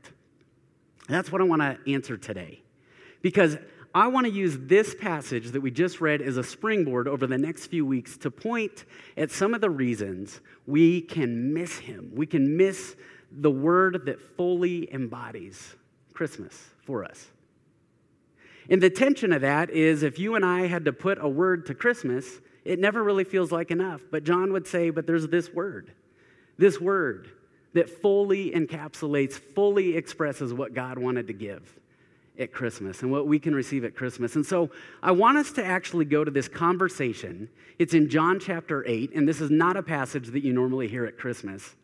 That's 1.08 1.32
what 1.32 1.40
I 1.40 1.44
want 1.44 1.62
to 1.62 1.76
answer 1.92 2.16
today. 2.16 2.62
Because 3.20 3.58
I 3.98 4.06
want 4.06 4.28
to 4.28 4.32
use 4.32 4.56
this 4.56 4.94
passage 4.94 5.48
that 5.50 5.60
we 5.60 5.72
just 5.72 6.00
read 6.00 6.22
as 6.22 6.36
a 6.36 6.44
springboard 6.44 7.08
over 7.08 7.26
the 7.26 7.36
next 7.36 7.66
few 7.66 7.84
weeks 7.84 8.16
to 8.18 8.30
point 8.30 8.84
at 9.16 9.32
some 9.32 9.54
of 9.54 9.60
the 9.60 9.70
reasons 9.70 10.40
we 10.68 11.00
can 11.00 11.52
miss 11.52 11.78
him. 11.78 12.12
We 12.14 12.24
can 12.24 12.56
miss 12.56 12.94
the 13.32 13.50
word 13.50 14.06
that 14.06 14.20
fully 14.20 14.88
embodies 14.94 15.74
Christmas 16.14 16.70
for 16.84 17.04
us. 17.04 17.26
And 18.70 18.80
the 18.80 18.88
tension 18.88 19.32
of 19.32 19.40
that 19.40 19.68
is 19.70 20.04
if 20.04 20.16
you 20.16 20.36
and 20.36 20.44
I 20.44 20.68
had 20.68 20.84
to 20.84 20.92
put 20.92 21.18
a 21.20 21.28
word 21.28 21.66
to 21.66 21.74
Christmas, 21.74 22.38
it 22.64 22.78
never 22.78 23.02
really 23.02 23.24
feels 23.24 23.50
like 23.50 23.72
enough. 23.72 24.02
But 24.12 24.22
John 24.22 24.52
would 24.52 24.68
say, 24.68 24.90
but 24.90 25.08
there's 25.08 25.26
this 25.26 25.52
word, 25.52 25.90
this 26.56 26.80
word 26.80 27.32
that 27.72 27.90
fully 27.90 28.52
encapsulates, 28.52 29.32
fully 29.32 29.96
expresses 29.96 30.54
what 30.54 30.72
God 30.72 31.00
wanted 31.00 31.26
to 31.26 31.32
give 31.32 31.80
at 32.38 32.52
Christmas 32.52 33.02
and 33.02 33.10
what 33.10 33.26
we 33.26 33.38
can 33.38 33.54
receive 33.54 33.84
at 33.84 33.96
Christmas. 33.96 34.36
And 34.36 34.46
so 34.46 34.70
I 35.02 35.12
want 35.12 35.38
us 35.38 35.50
to 35.52 35.64
actually 35.64 36.04
go 36.04 36.24
to 36.24 36.30
this 36.30 36.48
conversation. 36.48 37.48
It's 37.78 37.94
in 37.94 38.08
John 38.08 38.38
chapter 38.40 38.86
8, 38.86 39.12
and 39.14 39.28
this 39.28 39.40
is 39.40 39.50
not 39.50 39.76
a 39.76 39.82
passage 39.82 40.28
that 40.28 40.44
you 40.44 40.52
normally 40.52 40.88
hear 40.88 41.04
at 41.04 41.18
Christmas. 41.18 41.74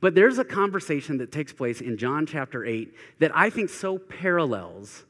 But 0.00 0.14
there's 0.14 0.38
a 0.38 0.44
conversation 0.44 1.18
that 1.18 1.30
takes 1.30 1.52
place 1.52 1.80
in 1.80 1.96
John 1.96 2.26
chapter 2.26 2.64
8 2.64 2.92
that 3.20 3.30
I 3.36 3.50
think 3.50 3.70
so 3.70 3.98
parallels, 3.98 5.04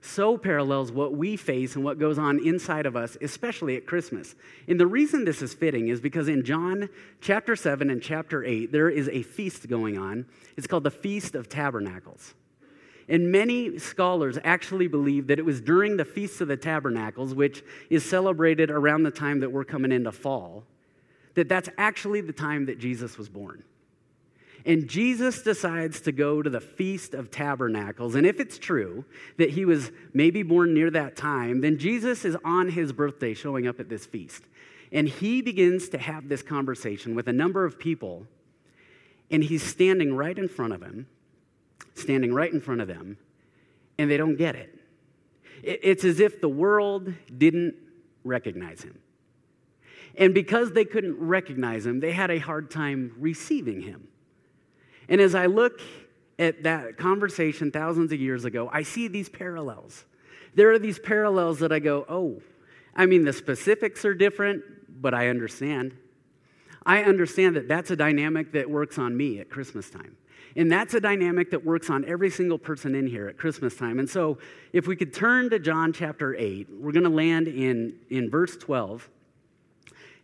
so 0.00 0.38
parallels 0.38 0.90
what 0.90 1.12
we 1.12 1.36
face 1.36 1.74
and 1.74 1.84
what 1.84 1.98
goes 1.98 2.18
on 2.18 2.38
inside 2.46 2.86
of 2.86 2.96
us, 2.96 3.18
especially 3.20 3.76
at 3.76 3.86
Christmas. 3.86 4.36
And 4.66 4.80
the 4.80 4.86
reason 4.86 5.24
this 5.24 5.42
is 5.42 5.52
fitting 5.52 5.88
is 5.88 6.00
because 6.00 6.28
in 6.28 6.44
John 6.44 6.88
chapter 7.20 7.56
7 7.56 7.90
and 7.90 8.00
chapter 8.00 8.42
8, 8.42 8.72
there 8.72 8.88
is 8.88 9.08
a 9.10 9.22
feast 9.22 9.68
going 9.68 9.98
on. 9.98 10.24
It's 10.56 10.66
called 10.66 10.84
the 10.84 10.90
Feast 10.90 11.34
of 11.34 11.48
Tabernacles. 11.48 12.34
And 13.08 13.32
many 13.32 13.78
scholars 13.78 14.38
actually 14.44 14.86
believe 14.86 15.28
that 15.28 15.38
it 15.38 15.44
was 15.44 15.60
during 15.60 15.96
the 15.96 16.04
Feast 16.04 16.40
of 16.40 16.48
the 16.48 16.56
Tabernacles, 16.56 17.34
which 17.34 17.64
is 17.88 18.04
celebrated 18.04 18.70
around 18.70 19.04
the 19.04 19.10
time 19.10 19.40
that 19.40 19.50
we're 19.50 19.64
coming 19.64 19.92
into 19.92 20.12
fall, 20.12 20.64
that 21.34 21.48
that's 21.48 21.70
actually 21.78 22.20
the 22.20 22.32
time 22.32 22.66
that 22.66 22.78
Jesus 22.78 23.16
was 23.16 23.28
born. 23.28 23.62
And 24.66 24.88
Jesus 24.88 25.40
decides 25.42 26.00
to 26.02 26.12
go 26.12 26.42
to 26.42 26.50
the 26.50 26.60
Feast 26.60 27.14
of 27.14 27.30
Tabernacles. 27.30 28.14
And 28.14 28.26
if 28.26 28.40
it's 28.40 28.58
true 28.58 29.04
that 29.38 29.50
he 29.50 29.64
was 29.64 29.90
maybe 30.12 30.42
born 30.42 30.74
near 30.74 30.90
that 30.90 31.16
time, 31.16 31.62
then 31.62 31.78
Jesus 31.78 32.24
is 32.24 32.36
on 32.44 32.68
his 32.70 32.92
birthday 32.92 33.32
showing 33.32 33.66
up 33.66 33.80
at 33.80 33.88
this 33.88 34.04
feast. 34.04 34.42
And 34.92 35.08
he 35.08 35.40
begins 35.40 35.88
to 35.90 35.98
have 35.98 36.28
this 36.28 36.42
conversation 36.42 37.14
with 37.14 37.28
a 37.28 37.32
number 37.32 37.64
of 37.64 37.78
people. 37.78 38.26
And 39.30 39.44
he's 39.44 39.62
standing 39.62 40.14
right 40.14 40.36
in 40.36 40.48
front 40.48 40.72
of 40.72 40.82
him, 40.82 41.06
standing 41.98 42.32
right 42.32 42.52
in 42.52 42.60
front 42.60 42.80
of 42.80 42.88
them, 42.88 43.18
and 43.98 44.10
they 44.10 44.16
don't 44.16 44.36
get 44.36 44.56
it. 44.56 44.78
It's 45.62 46.04
as 46.04 46.20
if 46.20 46.40
the 46.40 46.48
world 46.48 47.12
didn't 47.36 47.74
recognize 48.24 48.82
him. 48.82 48.98
And 50.16 50.34
because 50.34 50.72
they 50.72 50.84
couldn't 50.84 51.18
recognize 51.18 51.86
him, 51.86 52.00
they 52.00 52.12
had 52.12 52.30
a 52.30 52.38
hard 52.38 52.70
time 52.70 53.14
receiving 53.18 53.82
him. 53.82 54.08
And 55.08 55.20
as 55.20 55.34
I 55.34 55.46
look 55.46 55.80
at 56.38 56.62
that 56.64 56.96
conversation 56.96 57.70
thousands 57.70 58.12
of 58.12 58.20
years 58.20 58.44
ago, 58.44 58.68
I 58.72 58.82
see 58.82 59.08
these 59.08 59.28
parallels. 59.28 60.04
There 60.54 60.70
are 60.72 60.78
these 60.78 60.98
parallels 60.98 61.58
that 61.60 61.72
I 61.72 61.78
go, 61.78 62.04
oh, 62.08 62.42
I 62.94 63.06
mean, 63.06 63.24
the 63.24 63.32
specifics 63.32 64.04
are 64.04 64.14
different, 64.14 64.62
but 65.00 65.14
I 65.14 65.28
understand. 65.28 65.96
I 66.84 67.04
understand 67.04 67.56
that 67.56 67.68
that's 67.68 67.90
a 67.90 67.96
dynamic 67.96 68.52
that 68.52 68.68
works 68.68 68.98
on 68.98 69.16
me 69.16 69.40
at 69.40 69.50
Christmas 69.50 69.90
time. 69.90 70.16
And 70.58 70.72
that's 70.72 70.92
a 70.92 71.00
dynamic 71.00 71.52
that 71.52 71.64
works 71.64 71.88
on 71.88 72.04
every 72.04 72.30
single 72.30 72.58
person 72.58 72.96
in 72.96 73.06
here 73.06 73.28
at 73.28 73.38
Christmas 73.38 73.76
time. 73.76 74.00
And 74.00 74.10
so, 74.10 74.38
if 74.72 74.88
we 74.88 74.96
could 74.96 75.14
turn 75.14 75.50
to 75.50 75.60
John 75.60 75.92
chapter 75.92 76.34
8, 76.34 76.66
we're 76.80 76.90
going 76.90 77.04
to 77.04 77.10
land 77.10 77.46
in, 77.46 77.94
in 78.10 78.28
verse 78.28 78.56
12. 78.56 79.08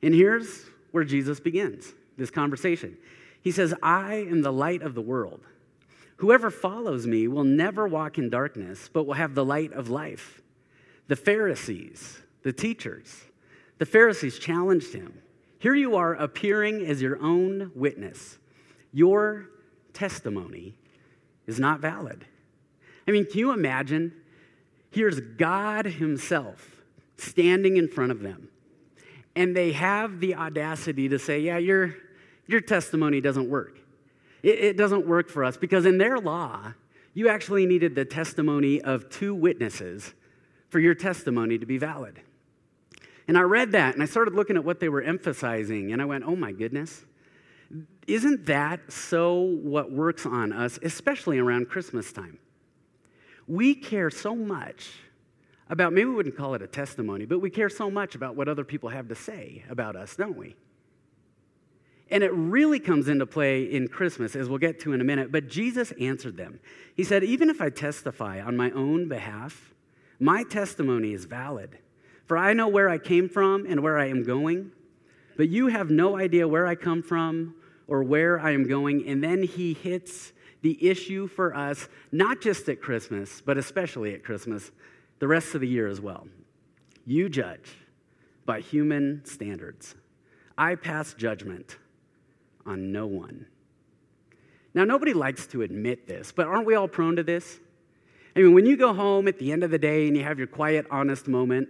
And 0.03 0.13
here's 0.13 0.65
where 0.91 1.05
Jesus 1.05 1.39
begins 1.39 1.95
this 2.19 2.33
conversation. 2.33 2.99
He 3.43 3.53
says, 3.53 3.75
I 3.81 4.27
am 4.29 4.43
the 4.43 4.53
light 4.53 4.83
of 4.83 4.97
the 4.97 5.01
world. 5.01 5.41
Whoever 6.17 6.51
follows 6.51 7.07
me 7.07 7.29
will 7.29 7.45
never 7.45 7.87
walk 7.87 8.19
in 8.19 8.29
darkness, 8.29 8.91
but 8.93 9.05
will 9.05 9.15
have 9.15 9.37
the 9.37 9.45
light 9.45 9.73
of 9.73 9.89
life. 9.89 10.43
The 11.07 11.17
Pharisees, 11.17 12.23
the 12.43 12.53
teachers, 12.53 13.23
the 13.79 13.87
Pharisees 13.87 14.41
challenged 14.41 14.95
him. 14.95 15.15
Here 15.61 15.77
you 15.77 15.95
are 15.95 16.15
appearing 16.15 16.85
as 16.87 17.01
your 17.01 17.23
own 17.23 17.71
witness. 17.77 18.39
Your 18.93 19.49
testimony 19.95 20.75
is 21.47 21.59
not 21.59 21.81
valid. 21.81 22.27
I 23.07 23.11
mean, 23.11 23.27
can 23.27 23.39
you 23.39 23.53
imagine? 23.53 24.13
Here's 24.91 25.21
God 25.21 25.87
Himself 25.87 26.83
standing 27.17 27.77
in 27.77 27.89
front 27.89 28.13
of 28.13 28.21
them, 28.21 28.49
and 29.35 29.57
they 29.57 29.73
have 29.73 30.21
the 30.21 30.35
audacity 30.35 31.09
to 31.09 31.19
say, 31.19 31.41
Yeah, 31.41 31.59
you're, 31.59 31.95
your 32.47 32.61
testimony 32.61 33.21
doesn't 33.21 33.49
work. 33.49 33.79
It, 34.43 34.59
it 34.59 34.77
doesn't 34.77 35.07
work 35.07 35.31
for 35.31 35.45
us 35.45 35.57
because 35.57 35.87
in 35.87 35.99
their 35.99 36.19
law, 36.19 36.75
you 37.15 37.29
actually 37.29 37.67
needed 37.67 37.95
the 37.95 38.05
testimony 38.05 38.81
of 38.81 39.09
two 39.09 39.35
witnesses 39.35 40.15
for 40.69 40.81
your 40.81 40.95
testimony 40.95 41.59
to 41.59 41.67
be 41.67 41.79
valid. 41.79 42.21
And 43.27 43.39
I 43.39 43.43
read 43.43 43.73
that 43.73 43.95
and 43.95 44.03
I 44.03 44.07
started 44.07 44.35
looking 44.35 44.57
at 44.57 44.65
what 44.65 44.81
they 44.81 44.89
were 44.89 45.03
emphasizing, 45.03 45.93
and 45.93 46.03
I 46.03 46.05
went, 46.05 46.25
oh 46.25 46.37
my 46.37 46.53
goodness. 46.53 47.05
Isn't 48.07 48.47
that 48.47 48.93
so 48.93 49.41
what 49.41 49.91
works 49.91 50.27
on 50.27 50.53
us, 50.53 50.79
especially 50.83 51.39
around 51.39 51.69
Christmas 51.69 52.13
time? 52.13 52.39
We 53.47 53.75
care 53.75 54.11
so 54.11 54.35
much 54.35 54.91
about, 55.69 55.93
maybe 55.93 56.07
we 56.07 56.15
wouldn't 56.15 56.37
call 56.37 56.55
it 56.55 56.63
a 56.63 56.67
testimony, 56.67 57.25
but 57.25 57.41
we 57.41 57.51
care 57.51 57.71
so 57.71 57.91
much 57.91 58.15
about 58.15 58.37
what 58.37 58.49
other 58.49 58.65
people 58.65 58.91
have 58.91 59.09
to 59.09 59.15
say 59.15 59.65
about 59.71 59.97
us, 59.97 60.17
don't 60.17 60.37
we? 60.37 60.55
And 62.11 62.23
it 62.23 62.33
really 62.33 62.79
comes 62.79 63.09
into 63.09 63.27
play 63.27 63.65
in 63.65 63.89
Christmas, 63.89 64.37
as 64.37 64.49
we'll 64.49 64.59
get 64.59 64.79
to 64.81 64.93
in 64.93 65.01
a 65.01 65.05
minute. 65.05 65.33
But 65.33 65.49
Jesus 65.49 65.93
answered 65.99 66.37
them. 66.37 66.61
He 66.95 67.03
said, 67.03 67.25
Even 67.25 67.49
if 67.49 67.63
I 67.63 67.71
testify 67.71 68.41
on 68.41 68.57
my 68.57 68.71
own 68.73 69.09
behalf, 69.09 69.73
my 70.21 70.43
testimony 70.45 71.15
is 71.15 71.25
valid. 71.25 71.79
For 72.27 72.37
I 72.37 72.53
know 72.53 72.69
where 72.69 72.89
I 72.89 72.99
came 72.99 73.29
from 73.29 73.67
and 73.67 73.83
where 73.83 73.99
I 73.99 74.09
am 74.09 74.23
going, 74.23 74.71
but 75.37 75.49
you 75.49 75.69
have 75.69 75.91
no 75.91 76.17
idea 76.17 76.47
where 76.47 76.67
I 76.67 76.75
come 76.75 77.03
from 77.03 77.55
or 77.87 78.03
where 78.03 78.39
I 78.39 78.53
am 78.53 78.67
going. 78.67 79.07
And 79.07 79.23
then 79.23 79.43
he 79.43 79.75
hits 79.75 80.33
the 80.63 80.89
issue 80.89 81.27
for 81.27 81.55
us, 81.55 81.89
not 82.11 82.41
just 82.41 82.69
at 82.69 82.81
Christmas, 82.81 83.43
but 83.45 83.59
especially 83.59 84.15
at 84.15 84.25
Christmas, 84.25 84.71
the 85.19 85.29
rest 85.29 85.55
of 85.55 85.61
the 85.61 85.69
year 85.69 85.87
as 85.87 86.01
well. 86.01 86.27
You 87.07 87.29
judge 87.29 87.77
by 88.47 88.61
human 88.61 89.23
standards. 89.25 89.95
I 90.57 90.75
pass 90.75 91.15
judgment 91.15 91.77
on 92.65 92.93
no 92.93 93.07
one. 93.07 93.47
Now, 94.73 94.85
nobody 94.85 95.13
likes 95.13 95.47
to 95.49 95.63
admit 95.63 96.09
this, 96.09 96.33
but 96.33 96.47
aren't 96.47 96.67
we 96.67 96.75
all 96.75 96.89
prone 96.89 97.17
to 97.17 97.23
this? 97.23 97.61
I 98.35 98.41
mean, 98.41 98.55
when 98.55 98.67
you 98.67 98.77
go 98.77 98.93
home 98.93 99.29
at 99.29 99.39
the 99.39 99.53
end 99.53 99.63
of 99.63 99.71
the 99.71 99.79
day 99.79 100.09
and 100.09 100.17
you 100.17 100.25
have 100.25 100.39
your 100.39 100.49
quiet, 100.49 100.87
honest 100.91 101.29
moment, 101.29 101.69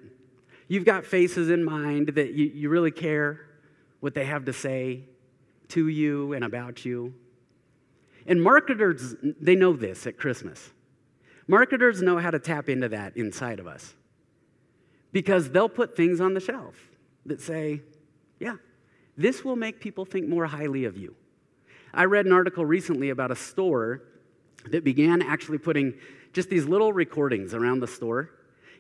you've 0.69 0.85
got 0.85 1.05
faces 1.05 1.51
in 1.51 1.63
mind 1.65 2.09
that 2.15 2.33
you, 2.33 2.47
you 2.47 2.69
really 2.71 2.91
care 2.91 3.41
what 4.01 4.15
they 4.15 4.25
have 4.25 4.45
to 4.47 4.53
say 4.53 5.05
to 5.69 5.89
you 5.89 6.33
and 6.33 6.45
about 6.45 6.85
you. 6.85 7.15
And 8.27 8.43
marketers, 8.43 9.15
they 9.23 9.55
know 9.55 9.73
this 9.75 10.07
at 10.07 10.17
Christmas. 10.17 10.73
Marketers 11.47 12.01
know 12.01 12.19
how 12.19 12.31
to 12.31 12.39
tap 12.39 12.69
into 12.69 12.89
that 12.89 13.17
inside 13.17 13.61
of 13.61 13.67
us 13.67 13.95
because 15.13 15.51
they'll 15.51 15.69
put 15.69 15.97
things 15.97 16.21
on 16.21 16.35
the 16.35 16.41
shelf 16.41 16.75
that 17.27 17.41
say, 17.41 17.83
yeah, 18.41 18.57
this 19.17 19.45
will 19.45 19.57
make 19.57 19.81
people 19.81 20.05
think 20.05 20.29
more 20.29 20.47
highly 20.47 20.85
of 20.85 20.97
you. 20.97 21.15
I 21.93 22.05
read 22.05 22.27
an 22.27 22.33
article 22.33 22.65
recently 22.65 23.11
about 23.11 23.31
a 23.31 23.37
store 23.37 24.03
that 24.71 24.85
began 24.85 25.23
actually 25.23 25.59
putting 25.59 25.95
just 26.33 26.51
these 26.51 26.65
little 26.65 26.93
recordings 26.93 27.55
around 27.55 27.81
the 27.81 27.87
store, 27.87 28.31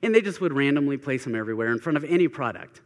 and 0.02 0.14
they 0.14 0.20
just 0.20 0.40
would 0.40 0.52
randomly 0.52 0.96
place 0.96 1.24
them 1.24 1.34
everywhere 1.34 1.70
in 1.70 1.78
front 1.78 1.96
of 1.96 2.04
any 2.04 2.26
product. 2.26 2.80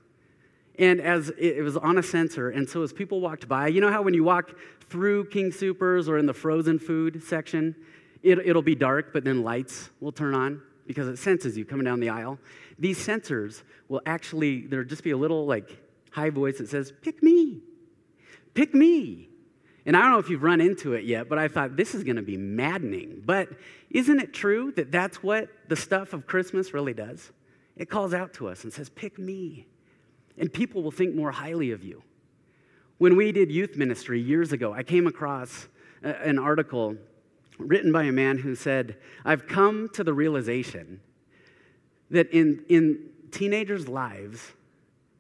And 0.78 1.00
as 1.00 1.30
it 1.36 1.62
was 1.62 1.76
on 1.76 1.98
a 1.98 2.02
sensor, 2.02 2.50
and 2.50 2.68
so 2.68 2.82
as 2.82 2.92
people 2.92 3.20
walked 3.20 3.48
by, 3.48 3.66
you 3.66 3.80
know 3.80 3.90
how 3.90 4.02
when 4.02 4.14
you 4.14 4.22
walk 4.22 4.56
through 4.88 5.26
King 5.26 5.50
Supers 5.50 6.08
or 6.08 6.18
in 6.18 6.26
the 6.26 6.34
frozen 6.34 6.78
food 6.78 7.22
section, 7.22 7.74
it, 8.22 8.38
it'll 8.38 8.62
be 8.62 8.76
dark, 8.76 9.12
but 9.12 9.24
then 9.24 9.42
lights 9.42 9.90
will 10.00 10.12
turn 10.12 10.34
on 10.34 10.62
because 10.86 11.08
it 11.08 11.18
senses 11.18 11.56
you 11.56 11.64
coming 11.64 11.84
down 11.84 12.00
the 12.00 12.08
aisle. 12.08 12.38
These 12.78 13.04
sensors 13.04 13.62
will 13.88 14.00
actually, 14.06 14.66
there'll 14.66 14.86
just 14.86 15.02
be 15.02 15.10
a 15.10 15.16
little 15.16 15.46
like 15.46 15.76
high 16.10 16.30
voice 16.30 16.58
that 16.58 16.68
says, 16.68 16.92
Pick 17.02 17.22
me, 17.22 17.60
pick 18.54 18.72
me. 18.72 19.28
And 19.84 19.96
I 19.96 20.02
don't 20.02 20.12
know 20.12 20.18
if 20.18 20.28
you've 20.28 20.42
run 20.42 20.60
into 20.60 20.92
it 20.92 21.04
yet, 21.04 21.28
but 21.28 21.38
I 21.38 21.48
thought 21.48 21.76
this 21.76 21.94
is 21.94 22.04
going 22.04 22.16
to 22.16 22.22
be 22.22 22.36
maddening. 22.36 23.22
But 23.24 23.48
isn't 23.90 24.20
it 24.20 24.34
true 24.34 24.70
that 24.72 24.92
that's 24.92 25.22
what 25.22 25.48
the 25.68 25.76
stuff 25.76 26.12
of 26.12 26.26
Christmas 26.26 26.74
really 26.74 26.92
does? 26.92 27.32
It 27.74 27.88
calls 27.88 28.12
out 28.12 28.34
to 28.34 28.48
us 28.48 28.64
and 28.64 28.72
says, 28.72 28.88
Pick 28.90 29.18
me. 29.18 29.66
And 30.38 30.52
people 30.52 30.82
will 30.82 30.90
think 30.90 31.14
more 31.14 31.32
highly 31.32 31.70
of 31.72 31.84
you. 31.84 32.02
When 32.98 33.16
we 33.16 33.32
did 33.32 33.50
youth 33.50 33.76
ministry 33.76 34.20
years 34.20 34.52
ago, 34.52 34.72
I 34.72 34.82
came 34.82 35.06
across 35.06 35.68
an 36.02 36.38
article 36.38 36.96
written 37.58 37.92
by 37.92 38.04
a 38.04 38.12
man 38.12 38.38
who 38.38 38.54
said, 38.54 38.96
I've 39.24 39.46
come 39.46 39.88
to 39.94 40.04
the 40.04 40.14
realization 40.14 41.00
that 42.10 42.30
in, 42.30 42.64
in 42.68 43.10
teenagers' 43.30 43.88
lives, 43.88 44.52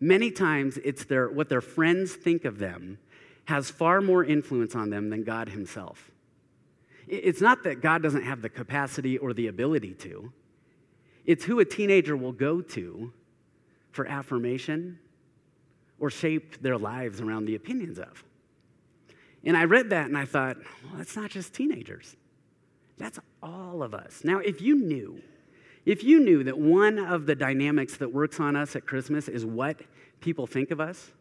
Many 0.00 0.30
times, 0.30 0.78
it's 0.84 1.04
their, 1.04 1.28
what 1.28 1.48
their 1.48 1.60
friends 1.60 2.12
think 2.12 2.44
of 2.44 2.58
them 2.58 2.98
has 3.46 3.70
far 3.70 4.00
more 4.00 4.24
influence 4.24 4.74
on 4.74 4.90
them 4.90 5.10
than 5.10 5.24
God 5.24 5.48
Himself. 5.48 6.10
It's 7.08 7.40
not 7.40 7.64
that 7.64 7.80
God 7.80 8.02
doesn't 8.02 8.22
have 8.22 8.42
the 8.42 8.48
capacity 8.48 9.18
or 9.18 9.32
the 9.32 9.48
ability 9.48 9.94
to, 9.94 10.32
it's 11.24 11.44
who 11.44 11.58
a 11.58 11.64
teenager 11.64 12.16
will 12.16 12.32
go 12.32 12.60
to 12.60 13.12
for 13.90 14.06
affirmation 14.06 14.98
or 16.00 16.10
shape 16.10 16.60
their 16.62 16.78
lives 16.78 17.20
around 17.20 17.46
the 17.46 17.54
opinions 17.54 17.98
of. 17.98 18.24
And 19.44 19.56
I 19.56 19.64
read 19.64 19.90
that 19.90 20.06
and 20.06 20.16
I 20.16 20.24
thought, 20.24 20.56
well, 20.84 20.94
that's 20.96 21.16
not 21.16 21.30
just 21.30 21.54
teenagers. 21.54 22.16
That's 22.98 23.18
all 23.42 23.82
of 23.82 23.94
us. 23.94 24.22
Now, 24.24 24.38
if 24.38 24.60
you 24.60 24.74
knew 24.74 25.22
if 25.88 26.04
you 26.04 26.20
knew 26.20 26.44
that 26.44 26.58
one 26.58 26.98
of 26.98 27.24
the 27.24 27.34
dynamics 27.34 27.96
that 27.96 28.12
works 28.12 28.38
on 28.40 28.56
us 28.56 28.76
at 28.76 28.84
Christmas 28.84 29.26
is 29.26 29.46
what 29.46 29.80
people 30.20 30.46
think 30.46 30.70
of 30.70 30.82
us, 30.82 31.12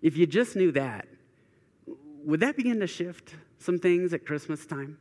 if 0.00 0.16
you 0.16 0.28
just 0.28 0.54
knew 0.54 0.70
that, 0.70 1.08
would 2.24 2.38
that 2.38 2.56
begin 2.56 2.78
to 2.78 2.86
shift 2.86 3.34
some 3.58 3.80
things 3.80 4.14
at 4.14 4.24
Christmas 4.24 4.64
time? 4.64 4.98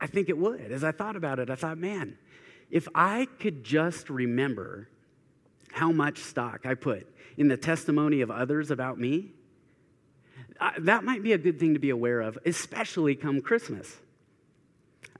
I 0.00 0.06
think 0.06 0.30
it 0.30 0.38
would. 0.38 0.72
As 0.72 0.82
I 0.82 0.90
thought 0.90 1.16
about 1.16 1.38
it, 1.38 1.50
I 1.50 1.54
thought, 1.54 1.76
man, 1.76 2.16
if 2.70 2.88
I 2.94 3.26
could 3.38 3.62
just 3.62 4.08
remember 4.08 4.88
how 5.78 5.92
much 5.92 6.18
stock 6.18 6.66
I 6.66 6.74
put 6.74 7.06
in 7.36 7.46
the 7.46 7.56
testimony 7.56 8.20
of 8.20 8.30
others 8.32 8.72
about 8.72 8.98
me, 8.98 9.30
that 10.78 11.04
might 11.04 11.22
be 11.22 11.32
a 11.32 11.38
good 11.38 11.60
thing 11.60 11.74
to 11.74 11.78
be 11.78 11.90
aware 11.90 12.20
of, 12.20 12.36
especially 12.44 13.14
come 13.14 13.40
Christmas. 13.40 13.96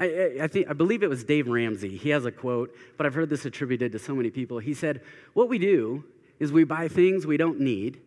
I, 0.01 0.39
I, 0.43 0.47
think, 0.49 0.69
I 0.69 0.73
believe 0.73 1.05
it 1.05 1.09
was 1.09 1.23
Dave 1.23 1.47
Ramsey. 1.47 1.97
He 1.97 2.11
has 2.11 2.25
a 2.25 2.33
quote, 2.33 2.75
but 2.97 3.07
I've 3.07 3.15
heard 3.15 3.31
this 3.31 3.45
attributed 3.45 3.93
to 3.93 4.01
so 4.01 4.15
many 4.15 4.31
people. 4.31 4.59
He 4.59 4.75
said, 4.75 5.01
What 5.33 5.49
we 5.49 5.59
do 5.59 6.05
is 6.41 6.53
we 6.53 6.65
buy 6.65 6.89
things 6.89 7.25
we 7.25 7.37
don't 7.37 7.61
need 7.61 8.01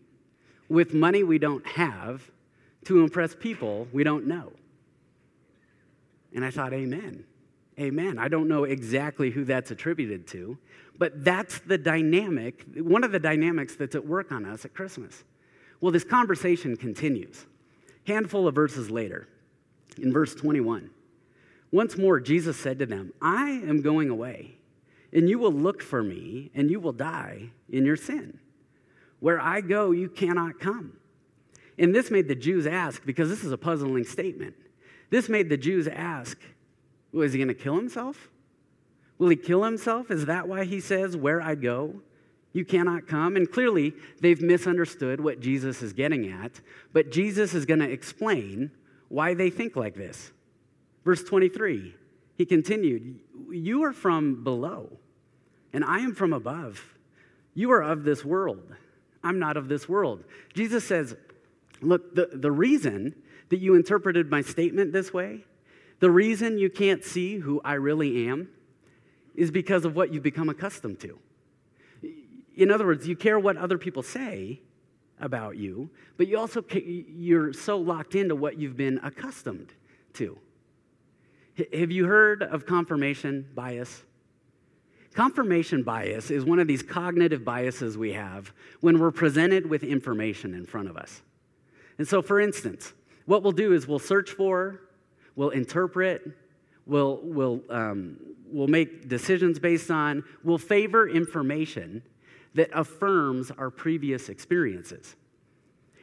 with 0.67 0.93
money 0.93 1.23
we 1.23 1.37
don't 1.37 1.65
have 1.65 2.29
to 2.85 3.01
impress 3.01 3.33
people 3.33 3.87
we 3.93 4.03
don't 4.03 4.27
know. 4.27 4.51
And 6.33 6.43
I 6.43 6.51
thought, 6.51 6.73
Amen. 6.73 7.25
Amen. 7.79 8.19
I 8.19 8.27
don't 8.27 8.47
know 8.47 8.65
exactly 8.65 9.31
who 9.31 9.45
that's 9.45 9.71
attributed 9.71 10.27
to, 10.27 10.57
but 10.97 11.23
that's 11.23 11.59
the 11.59 11.77
dynamic, 11.77 12.65
one 12.75 13.03
of 13.03 13.11
the 13.11 13.19
dynamics 13.19 13.75
that's 13.75 13.95
at 13.95 14.05
work 14.05 14.31
on 14.31 14.45
us 14.45 14.65
at 14.65 14.73
Christmas. 14.73 15.23
Well, 15.79 15.91
this 15.91 16.03
conversation 16.03 16.75
continues. 16.75 17.45
Handful 18.05 18.47
of 18.47 18.55
verses 18.55 18.91
later, 18.91 19.27
in 19.97 20.11
verse 20.11 20.35
21, 20.35 20.89
once 21.71 21.97
more 21.97 22.19
Jesus 22.19 22.57
said 22.57 22.79
to 22.79 22.85
them, 22.85 23.13
I 23.21 23.49
am 23.49 23.81
going 23.81 24.09
away, 24.09 24.57
and 25.13 25.29
you 25.29 25.39
will 25.39 25.53
look 25.53 25.81
for 25.81 26.03
me, 26.03 26.51
and 26.53 26.69
you 26.69 26.79
will 26.79 26.93
die 26.93 27.51
in 27.69 27.85
your 27.85 27.95
sin. 27.95 28.39
Where 29.19 29.39
I 29.39 29.61
go, 29.61 29.91
you 29.91 30.09
cannot 30.09 30.59
come. 30.59 30.97
And 31.77 31.95
this 31.95 32.11
made 32.11 32.27
the 32.27 32.35
Jews 32.35 32.67
ask, 32.67 33.05
because 33.05 33.29
this 33.29 33.43
is 33.43 33.51
a 33.51 33.57
puzzling 33.57 34.03
statement. 34.03 34.55
This 35.09 35.29
made 35.29 35.49
the 35.49 35.57
Jews 35.57 35.87
ask, 35.87 36.37
is 37.19 37.33
he 37.33 37.39
going 37.39 37.47
to 37.49 37.53
kill 37.53 37.75
himself? 37.75 38.29
Will 39.17 39.29
he 39.29 39.35
kill 39.35 39.63
himself? 39.63 40.09
Is 40.09 40.25
that 40.25 40.47
why 40.47 40.63
he 40.65 40.79
says, 40.79 41.15
Where 41.15 41.41
I 41.41 41.55
go, 41.55 42.01
you 42.53 42.65
cannot 42.65 43.07
come? 43.07 43.35
And 43.35 43.49
clearly, 43.49 43.93
they've 44.19 44.41
misunderstood 44.41 45.21
what 45.21 45.39
Jesus 45.39 45.81
is 45.81 45.93
getting 45.93 46.31
at, 46.31 46.59
but 46.91 47.11
Jesus 47.11 47.53
is 47.53 47.65
going 47.65 47.79
to 47.79 47.89
explain 47.89 48.71
why 49.09 49.33
they 49.33 49.49
think 49.49 49.75
like 49.75 49.95
this. 49.95 50.31
Verse 51.05 51.23
23, 51.23 51.93
he 52.37 52.45
continued, 52.45 53.19
You 53.51 53.83
are 53.83 53.93
from 53.93 54.43
below, 54.43 54.97
and 55.73 55.83
I 55.83 55.99
am 55.99 56.15
from 56.15 56.33
above. 56.33 56.95
You 57.53 57.71
are 57.71 57.81
of 57.81 58.03
this 58.03 58.23
world. 58.23 58.73
I'm 59.23 59.39
not 59.39 59.57
of 59.57 59.67
this 59.67 59.87
world. 59.87 60.23
Jesus 60.53 60.85
says, 60.85 61.15
Look, 61.81 62.15
the, 62.15 62.29
the 62.33 62.51
reason 62.51 63.15
that 63.49 63.59
you 63.59 63.75
interpreted 63.75 64.29
my 64.29 64.41
statement 64.41 64.93
this 64.93 65.13
way, 65.13 65.43
the 66.01 66.11
reason 66.11 66.57
you 66.57 66.69
can't 66.69 67.05
see 67.05 67.37
who 67.37 67.61
I 67.63 67.75
really 67.75 68.27
am, 68.27 68.49
is 69.33 69.49
because 69.49 69.85
of 69.85 69.95
what 69.95 70.13
you've 70.13 70.23
become 70.23 70.49
accustomed 70.49 70.99
to. 70.99 71.17
In 72.55 72.69
other 72.69 72.85
words, 72.85 73.07
you 73.07 73.15
care 73.15 73.39
what 73.39 73.55
other 73.55 73.77
people 73.77 74.03
say 74.03 74.59
about 75.19 75.55
you, 75.55 75.89
but 76.17 76.27
you 76.27 76.37
also 76.37 76.65
you're 76.73 77.53
so 77.53 77.77
locked 77.77 78.15
into 78.15 78.35
what 78.35 78.57
you've 78.57 78.75
been 78.75 78.99
accustomed 79.03 79.73
to. 80.13 80.37
Have 81.73 81.91
you 81.91 82.05
heard 82.05 82.43
of 82.43 82.65
confirmation 82.65 83.47
bias? 83.55 84.03
Confirmation 85.13 85.83
bias 85.83 86.31
is 86.31 86.43
one 86.43 86.59
of 86.59 86.67
these 86.67 86.81
cognitive 86.81 87.45
biases 87.45 87.97
we 87.97 88.13
have 88.13 88.51
when 88.79 88.99
we're 88.99 89.11
presented 89.11 89.69
with 89.69 89.83
information 89.83 90.55
in 90.55 90.65
front 90.65 90.89
of 90.89 90.97
us. 90.97 91.21
And 91.97 92.07
so, 92.07 92.21
for 92.21 92.39
instance, 92.39 92.93
what 93.25 93.43
we'll 93.43 93.51
do 93.51 93.73
is 93.73 93.87
we'll 93.87 93.99
search 93.99 94.31
for, 94.31 94.81
we'll 95.41 95.49
interpret, 95.49 96.21
we'll, 96.85 97.19
we'll, 97.23 97.63
um, 97.71 98.15
we'll 98.45 98.67
make 98.67 99.09
decisions 99.09 99.57
based 99.57 99.89
on, 99.89 100.23
we'll 100.43 100.59
favor 100.59 101.09
information 101.09 102.03
that 102.53 102.69
affirms 102.73 103.49
our 103.49 103.71
previous 103.71 104.29
experiences. 104.29 105.15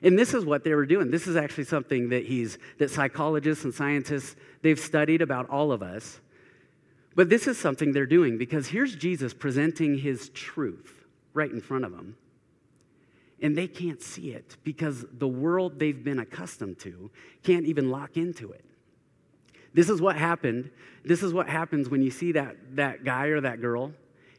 And 0.02 0.18
this 0.18 0.34
is 0.34 0.44
what 0.44 0.64
they 0.64 0.74
were 0.74 0.86
doing. 0.86 1.12
This 1.12 1.28
is 1.28 1.36
actually 1.36 1.66
something 1.66 2.08
that 2.08 2.24
he's 2.26 2.58
that 2.78 2.90
psychologists 2.90 3.62
and 3.62 3.72
scientists 3.72 4.34
they've 4.62 4.78
studied 4.78 5.22
about 5.22 5.48
all 5.50 5.70
of 5.70 5.84
us. 5.84 6.18
But 7.14 7.28
this 7.28 7.46
is 7.46 7.56
something 7.56 7.92
they're 7.92 8.06
doing 8.06 8.38
because 8.38 8.66
here's 8.66 8.96
Jesus 8.96 9.32
presenting 9.32 9.98
his 9.98 10.30
truth 10.30 11.04
right 11.32 11.50
in 11.50 11.60
front 11.60 11.84
of 11.84 11.92
them. 11.92 12.16
And 13.40 13.56
they 13.56 13.68
can't 13.68 14.02
see 14.02 14.32
it 14.32 14.56
because 14.64 15.04
the 15.12 15.28
world 15.28 15.78
they've 15.78 16.02
been 16.02 16.18
accustomed 16.18 16.80
to 16.80 17.12
can't 17.44 17.66
even 17.66 17.88
lock 17.92 18.16
into 18.16 18.50
it. 18.50 18.64
This 19.78 19.88
is 19.88 20.00
what 20.00 20.16
happened. 20.16 20.72
This 21.04 21.22
is 21.22 21.32
what 21.32 21.48
happens 21.48 21.88
when 21.88 22.02
you 22.02 22.10
see 22.10 22.32
that, 22.32 22.56
that 22.74 23.04
guy 23.04 23.26
or 23.26 23.40
that 23.42 23.60
girl 23.60 23.92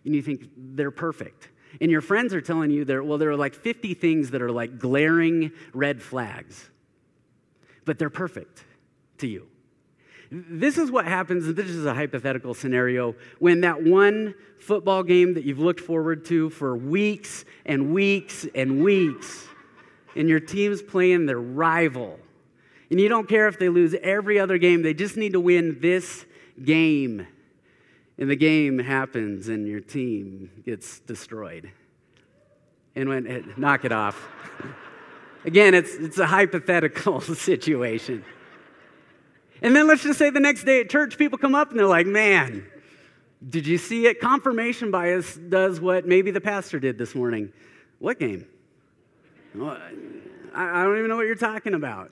and 0.03 0.13
you 0.13 0.21
think 0.21 0.49
they're 0.57 0.91
perfect. 0.91 1.47
And 1.79 1.89
your 1.89 2.01
friends 2.01 2.33
are 2.33 2.41
telling 2.41 2.71
you 2.71 2.83
there, 2.83 3.01
well, 3.01 3.17
there 3.17 3.29
are 3.29 3.37
like 3.37 3.55
50 3.55 3.93
things 3.93 4.31
that 4.31 4.41
are 4.41 4.51
like 4.51 4.77
glaring 4.77 5.53
red 5.73 6.01
flags, 6.01 6.69
but 7.85 7.97
they're 7.97 8.09
perfect 8.09 8.65
to 9.19 9.27
you. 9.27 9.47
This 10.29 10.77
is 10.77 10.91
what 10.91 11.05
happens, 11.05 11.47
and 11.47 11.55
this 11.55 11.69
is 11.69 11.85
a 11.85 11.93
hypothetical 11.93 12.53
scenario, 12.53 13.15
when 13.39 13.61
that 13.61 13.81
one 13.81 14.35
football 14.59 15.03
game 15.03 15.35
that 15.35 15.45
you've 15.45 15.59
looked 15.59 15.79
forward 15.79 16.25
to 16.25 16.49
for 16.49 16.75
weeks 16.75 17.45
and 17.65 17.93
weeks 17.93 18.45
and 18.53 18.83
weeks, 18.83 19.47
and 20.17 20.27
your 20.27 20.41
team's 20.41 20.81
playing 20.81 21.27
their 21.27 21.39
rival, 21.39 22.19
and 22.89 22.99
you 22.99 23.09
don't 23.09 23.27
care 23.29 23.47
if 23.47 23.59
they 23.59 23.69
lose 23.69 23.95
every 24.01 24.39
other 24.39 24.57
game, 24.57 24.81
they 24.81 24.93
just 24.93 25.17
need 25.17 25.33
to 25.33 25.39
win 25.39 25.79
this 25.79 26.25
game 26.63 27.27
and 28.19 28.29
the 28.29 28.35
game 28.35 28.77
happens 28.79 29.47
and 29.47 29.65
your 29.65 29.79
team 29.79 30.51
gets 30.65 30.99
destroyed. 30.99 31.71
And 32.93 33.07
when 33.07 33.25
it, 33.25 33.57
knock 33.57 33.85
it 33.85 33.93
off. 33.93 34.27
Again, 35.45 35.73
it's, 35.73 35.95
it's 35.95 36.17
a 36.17 36.27
hypothetical 36.27 37.21
situation. 37.35 38.25
And 39.61 39.73
then 39.73 39.87
let's 39.87 40.03
just 40.03 40.19
say 40.19 40.29
the 40.31 40.41
next 40.41 40.65
day 40.65 40.81
at 40.81 40.89
church, 40.89 41.17
people 41.17 41.37
come 41.37 41.55
up 41.55 41.69
and 41.69 41.79
they're 41.79 41.87
like, 41.87 42.07
man, 42.07 42.65
did 43.47 43.65
you 43.65 43.77
see 43.77 44.05
it? 44.05 44.19
Confirmation 44.19 44.91
bias 44.91 45.35
does 45.35 45.79
what 45.79 46.05
maybe 46.05 46.29
the 46.29 46.41
pastor 46.41 46.77
did 46.77 46.97
this 46.97 47.15
morning. 47.15 47.53
What 47.99 48.19
game? 48.19 48.45
I 50.53 50.83
don't 50.83 50.97
even 50.97 51.07
know 51.07 51.15
what 51.15 51.25
you're 51.25 51.35
talking 51.35 51.73
about. 51.73 52.11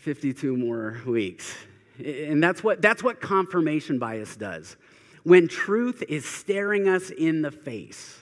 52 0.00 0.56
more 0.56 1.00
weeks. 1.06 1.54
And 2.04 2.42
that's 2.42 2.64
what, 2.64 2.80
that's 2.80 3.02
what 3.02 3.20
confirmation 3.20 3.98
bias 3.98 4.36
does. 4.36 4.76
When 5.22 5.48
truth 5.48 6.02
is 6.08 6.24
staring 6.24 6.88
us 6.88 7.10
in 7.10 7.42
the 7.42 7.50
face, 7.50 8.18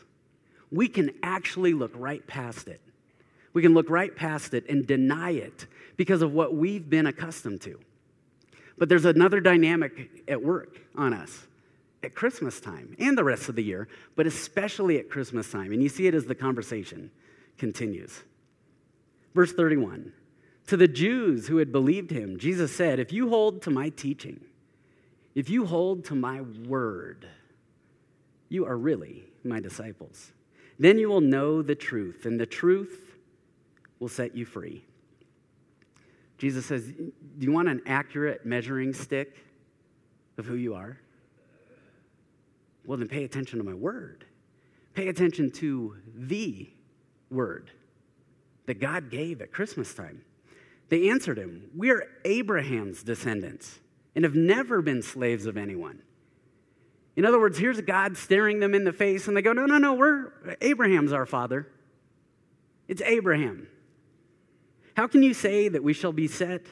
we 0.71 0.89
can 0.89 1.13
actually 1.23 1.73
look 1.73 1.93
right 1.95 2.27
past 2.27 2.69
it. 2.69 2.81
We 3.53 3.63
can 3.63 3.75
look 3.75 3.89
right 3.89 4.15
past 4.15 4.55
it 4.55 4.69
and 4.69 4.87
deny 4.87 5.31
it 5.31 5.67
because 5.97 6.23
of 6.23 6.33
what 6.33 6.55
we've 6.55 6.89
been 6.89 7.07
accustomed 7.07 7.61
to. 7.63 7.79
But 8.77 8.89
there's 8.89 9.05
another 9.05 9.41
dynamic 9.41 10.25
at 10.29 10.43
work 10.43 10.79
on 10.97 11.13
us 11.13 11.47
at 12.03 12.15
Christmas 12.15 12.61
time 12.61 12.95
and 12.99 13.17
the 13.17 13.25
rest 13.25 13.49
of 13.49 13.57
the 13.57 13.63
year, 13.63 13.89
but 14.15 14.27
especially 14.27 14.99
at 14.99 15.09
Christmas 15.09 15.51
time. 15.51 15.73
And 15.73 15.83
you 15.83 15.89
see 15.89 16.07
it 16.07 16.15
as 16.15 16.27
the 16.27 16.35
conversation 16.35 17.11
continues. 17.57 18.23
Verse 19.35 19.53
31 19.53 20.13
To 20.69 20.77
the 20.77 20.87
Jews 20.87 21.49
who 21.49 21.57
had 21.57 21.73
believed 21.73 22.11
him, 22.11 22.39
Jesus 22.39 22.77
said, 22.77 23.01
If 23.01 23.11
you 23.11 23.31
hold 23.31 23.63
to 23.63 23.71
my 23.71 23.89
teaching, 23.89 24.45
if 25.35 25.49
you 25.49 25.65
hold 25.65 26.05
to 26.07 26.15
my 26.15 26.43
word, 26.43 27.27
you 28.51 28.67
are 28.67 28.77
really 28.77 29.25
my 29.45 29.61
disciples. 29.61 30.33
Then 30.79 30.99
you 30.99 31.09
will 31.09 31.23
know 31.23 31.63
the 31.63 31.75
truth, 31.75 32.27
and 32.27 32.39
the 32.39 32.45
truth 32.45 33.17
will 33.99 34.09
set 34.09 34.37
you 34.37 34.45
free. 34.45 34.85
Jesus 36.37 36.67
says, 36.67 36.85
Do 36.85 37.13
you 37.39 37.51
want 37.51 37.69
an 37.69 37.81
accurate 37.87 38.45
measuring 38.45 38.93
stick 38.93 39.39
of 40.37 40.45
who 40.45 40.55
you 40.55 40.75
are? 40.75 40.99
Well, 42.85 42.99
then 42.99 43.09
pay 43.09 43.25
attention 43.25 43.59
to 43.59 43.65
my 43.65 43.75
word. 43.75 44.27
Pay 44.93 45.09
attention 45.09 45.51
to 45.53 45.97
the 46.15 46.69
word 47.31 47.71
that 48.67 48.81
God 48.81 49.11
gave 49.11 49.41
at 49.41 49.51
Christmas 49.51 49.95
time. 49.95 50.21
They 50.89 51.11
answered 51.11 51.39
him, 51.39 51.71
We 51.77 51.91
are 51.91 52.05
Abraham's 52.25 53.03
descendants 53.03 53.81
and 54.15 54.25
have 54.25 54.35
never 54.35 54.83
been 54.83 55.03
slaves 55.03 55.47
of 55.47 55.57
anyone. 55.57 56.03
In 57.17 57.25
other 57.25 57.39
words, 57.39 57.59
here's 57.59 57.81
God 57.81 58.17
staring 58.17 58.61
them 58.61 58.75
in 58.75 58.85
the 58.85 58.93
face, 58.93 59.29
and 59.29 59.37
they 59.37 59.43
go, 59.43 59.53
No, 59.53 59.67
no, 59.67 59.79
no, 59.79 59.95
we're 59.95 60.33
Abraham's 60.61 61.13
our 61.13 61.27
father. 61.27 61.69
It's 62.87 63.03
Abraham. 63.03 63.69
How 64.97 65.07
can 65.07 65.23
you 65.23 65.35
say 65.35 65.69
that 65.69 65.85
we 65.85 65.93
shall 65.93 66.13
be 66.13 66.27
set 66.27 66.67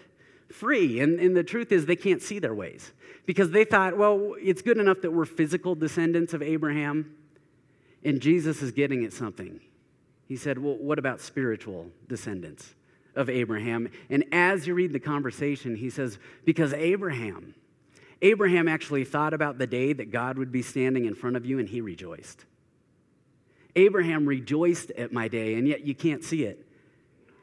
free? 0.50 1.00
And, 1.00 1.20
and 1.20 1.36
the 1.36 1.44
truth 1.44 1.70
is, 1.70 1.86
they 1.86 1.94
can't 1.94 2.22
see 2.22 2.38
their 2.38 2.54
ways 2.54 2.92
because 3.26 3.50
they 3.50 3.64
thought, 3.64 3.96
well, 3.96 4.34
it's 4.40 4.62
good 4.62 4.78
enough 4.78 5.02
that 5.02 5.12
we're 5.12 5.26
physical 5.26 5.74
descendants 5.74 6.32
of 6.32 6.42
Abraham. 6.42 7.14
And 8.02 8.20
Jesus 8.20 8.62
is 8.62 8.72
getting 8.72 9.04
at 9.04 9.12
something. 9.12 9.60
He 10.26 10.36
said, 10.36 10.58
well, 10.58 10.76
what 10.76 10.98
about 10.98 11.20
spiritual 11.20 11.90
descendants? 12.08 12.74
Of 13.16 13.28
Abraham. 13.30 13.88
And 14.10 14.24
as 14.30 14.66
you 14.66 14.74
read 14.74 14.92
the 14.92 15.00
conversation, 15.00 15.74
he 15.74 15.90
says, 15.90 16.18
Because 16.44 16.72
Abraham, 16.74 17.54
Abraham 18.22 18.68
actually 18.68 19.04
thought 19.04 19.34
about 19.34 19.58
the 19.58 19.66
day 19.66 19.92
that 19.94 20.12
God 20.12 20.38
would 20.38 20.52
be 20.52 20.62
standing 20.62 21.06
in 21.06 21.14
front 21.14 21.36
of 21.36 21.44
you 21.44 21.58
and 21.58 21.68
he 21.68 21.80
rejoiced. 21.80 22.44
Abraham 23.74 24.26
rejoiced 24.26 24.90
at 24.92 25.12
my 25.12 25.28
day, 25.28 25.54
and 25.54 25.68
yet 25.68 25.82
you 25.82 25.94
can't 25.94 26.24
see 26.24 26.44
it. 26.44 26.66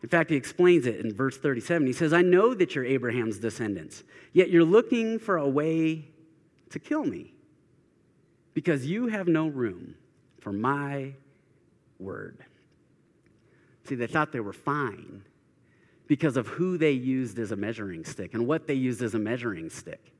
In 0.01 0.09
fact, 0.09 0.31
he 0.31 0.36
explains 0.36 0.86
it 0.86 0.99
in 1.03 1.13
verse 1.13 1.38
37. 1.38 1.86
He 1.86 1.93
says, 1.93 2.12
I 2.12 2.21
know 2.21 2.53
that 2.53 2.75
you're 2.75 2.86
Abraham's 2.86 3.38
descendants, 3.38 4.03
yet 4.33 4.49
you're 4.49 4.63
looking 4.63 5.19
for 5.19 5.38
a 5.38 5.47
way 5.47 6.09
to 6.71 6.79
kill 6.79 7.05
me 7.05 7.33
because 8.53 8.86
you 8.86 9.07
have 9.07 9.27
no 9.27 9.47
room 9.47 9.95
for 10.39 10.51
my 10.51 11.13
word. 11.99 12.39
See, 13.88 13.95
they 13.95 14.07
thought 14.07 14.31
they 14.31 14.39
were 14.39 14.53
fine 14.53 15.23
because 16.08 16.38
of 16.38 16.48
who 16.48 16.78
they 16.78 16.92
used 16.92 17.39
as 17.39 17.52
a 17.52 17.56
measuring 17.56 18.04
stick 18.04 18.34
and 18.34 18.46
what 18.46 18.68
they 18.68 18.74
used 18.74 19.02
as 19.02 19.16
a 19.16 19.20
measuring 19.20 19.70
stick. 19.70 20.12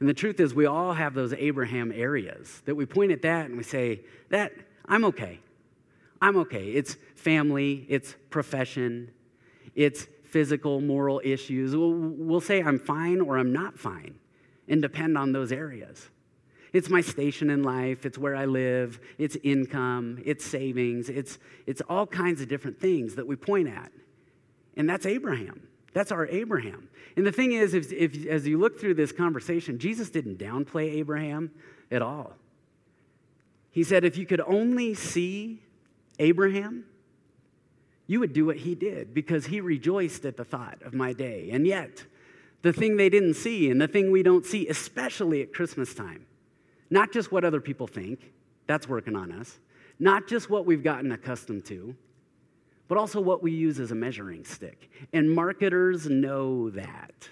And 0.00 0.08
the 0.08 0.14
truth 0.14 0.40
is, 0.40 0.54
we 0.54 0.66
all 0.66 0.92
have 0.92 1.14
those 1.14 1.32
Abraham 1.32 1.92
areas 1.92 2.62
that 2.66 2.74
we 2.74 2.84
point 2.84 3.12
at 3.12 3.22
that 3.22 3.46
and 3.46 3.56
we 3.56 3.62
say, 3.62 4.02
That, 4.30 4.52
I'm 4.86 5.04
okay. 5.06 5.40
I'm 6.20 6.36
okay. 6.38 6.70
It's 6.70 6.96
family, 7.14 7.86
it's 7.88 8.16
profession, 8.30 9.10
it's 9.74 10.06
physical, 10.24 10.80
moral 10.80 11.20
issues. 11.24 11.76
We'll, 11.76 11.92
we'll 11.92 12.40
say 12.40 12.62
I'm 12.62 12.78
fine 12.78 13.20
or 13.20 13.38
I'm 13.38 13.52
not 13.52 13.78
fine 13.78 14.16
and 14.68 14.82
depend 14.82 15.16
on 15.16 15.32
those 15.32 15.52
areas. 15.52 16.08
It's 16.72 16.90
my 16.90 17.02
station 17.02 17.50
in 17.50 17.62
life, 17.62 18.04
it's 18.04 18.18
where 18.18 18.34
I 18.34 18.46
live, 18.46 18.98
it's 19.16 19.36
income, 19.44 20.20
it's 20.24 20.44
savings, 20.44 21.08
it's, 21.08 21.38
it's 21.66 21.80
all 21.88 22.04
kinds 22.04 22.40
of 22.40 22.48
different 22.48 22.80
things 22.80 23.14
that 23.14 23.26
we 23.26 23.36
point 23.36 23.68
at. 23.68 23.92
And 24.76 24.88
that's 24.88 25.06
Abraham. 25.06 25.68
That's 25.92 26.10
our 26.10 26.26
Abraham. 26.26 26.88
And 27.16 27.24
the 27.24 27.32
thing 27.32 27.52
is, 27.52 27.74
if, 27.74 27.92
if, 27.92 28.26
as 28.26 28.46
you 28.46 28.58
look 28.58 28.80
through 28.80 28.94
this 28.94 29.12
conversation, 29.12 29.78
Jesus 29.78 30.10
didn't 30.10 30.38
downplay 30.38 30.94
Abraham 30.94 31.52
at 31.90 32.02
all. 32.02 32.34
He 33.70 33.84
said, 33.84 34.04
if 34.04 34.16
you 34.16 34.26
could 34.26 34.40
only 34.40 34.94
see 34.94 35.62
Abraham, 36.18 36.84
you 38.06 38.20
would 38.20 38.32
do 38.32 38.46
what 38.46 38.58
he 38.58 38.74
did 38.74 39.14
because 39.14 39.46
he 39.46 39.60
rejoiced 39.60 40.24
at 40.24 40.36
the 40.36 40.44
thought 40.44 40.82
of 40.82 40.94
my 40.94 41.12
day. 41.12 41.50
And 41.52 41.66
yet, 41.66 42.04
the 42.62 42.72
thing 42.72 42.96
they 42.96 43.08
didn't 43.08 43.34
see 43.34 43.70
and 43.70 43.80
the 43.80 43.88
thing 43.88 44.10
we 44.10 44.22
don't 44.22 44.44
see, 44.44 44.68
especially 44.68 45.42
at 45.42 45.52
Christmas 45.52 45.94
time, 45.94 46.26
not 46.90 47.12
just 47.12 47.32
what 47.32 47.44
other 47.44 47.60
people 47.60 47.86
think, 47.86 48.32
that's 48.66 48.88
working 48.88 49.16
on 49.16 49.32
us, 49.32 49.58
not 49.98 50.26
just 50.26 50.50
what 50.50 50.66
we've 50.66 50.82
gotten 50.82 51.12
accustomed 51.12 51.64
to, 51.66 51.94
but 52.88 52.98
also 52.98 53.20
what 53.20 53.42
we 53.42 53.52
use 53.52 53.80
as 53.80 53.90
a 53.90 53.94
measuring 53.94 54.44
stick. 54.44 54.90
And 55.12 55.30
marketers 55.30 56.06
know 56.06 56.70
that. 56.70 57.28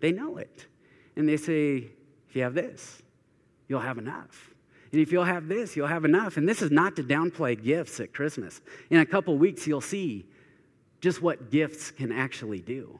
They 0.00 0.12
know 0.12 0.38
it. 0.38 0.66
And 1.16 1.28
they 1.28 1.36
say, 1.36 1.90
if 2.28 2.36
you 2.36 2.42
have 2.42 2.54
this, 2.54 3.02
you'll 3.68 3.80
have 3.80 3.98
enough. 3.98 4.50
And 4.92 5.00
if 5.00 5.12
you'll 5.12 5.24
have 5.24 5.48
this, 5.48 5.76
you'll 5.76 5.86
have 5.86 6.04
enough. 6.04 6.36
And 6.36 6.48
this 6.48 6.62
is 6.62 6.70
not 6.70 6.96
to 6.96 7.02
downplay 7.02 7.62
gifts 7.62 8.00
at 8.00 8.12
Christmas. 8.12 8.60
In 8.88 8.98
a 8.98 9.06
couple 9.06 9.36
weeks, 9.36 9.66
you'll 9.66 9.80
see 9.80 10.26
just 11.00 11.22
what 11.22 11.50
gifts 11.50 11.90
can 11.90 12.12
actually 12.12 12.60
do, 12.60 12.98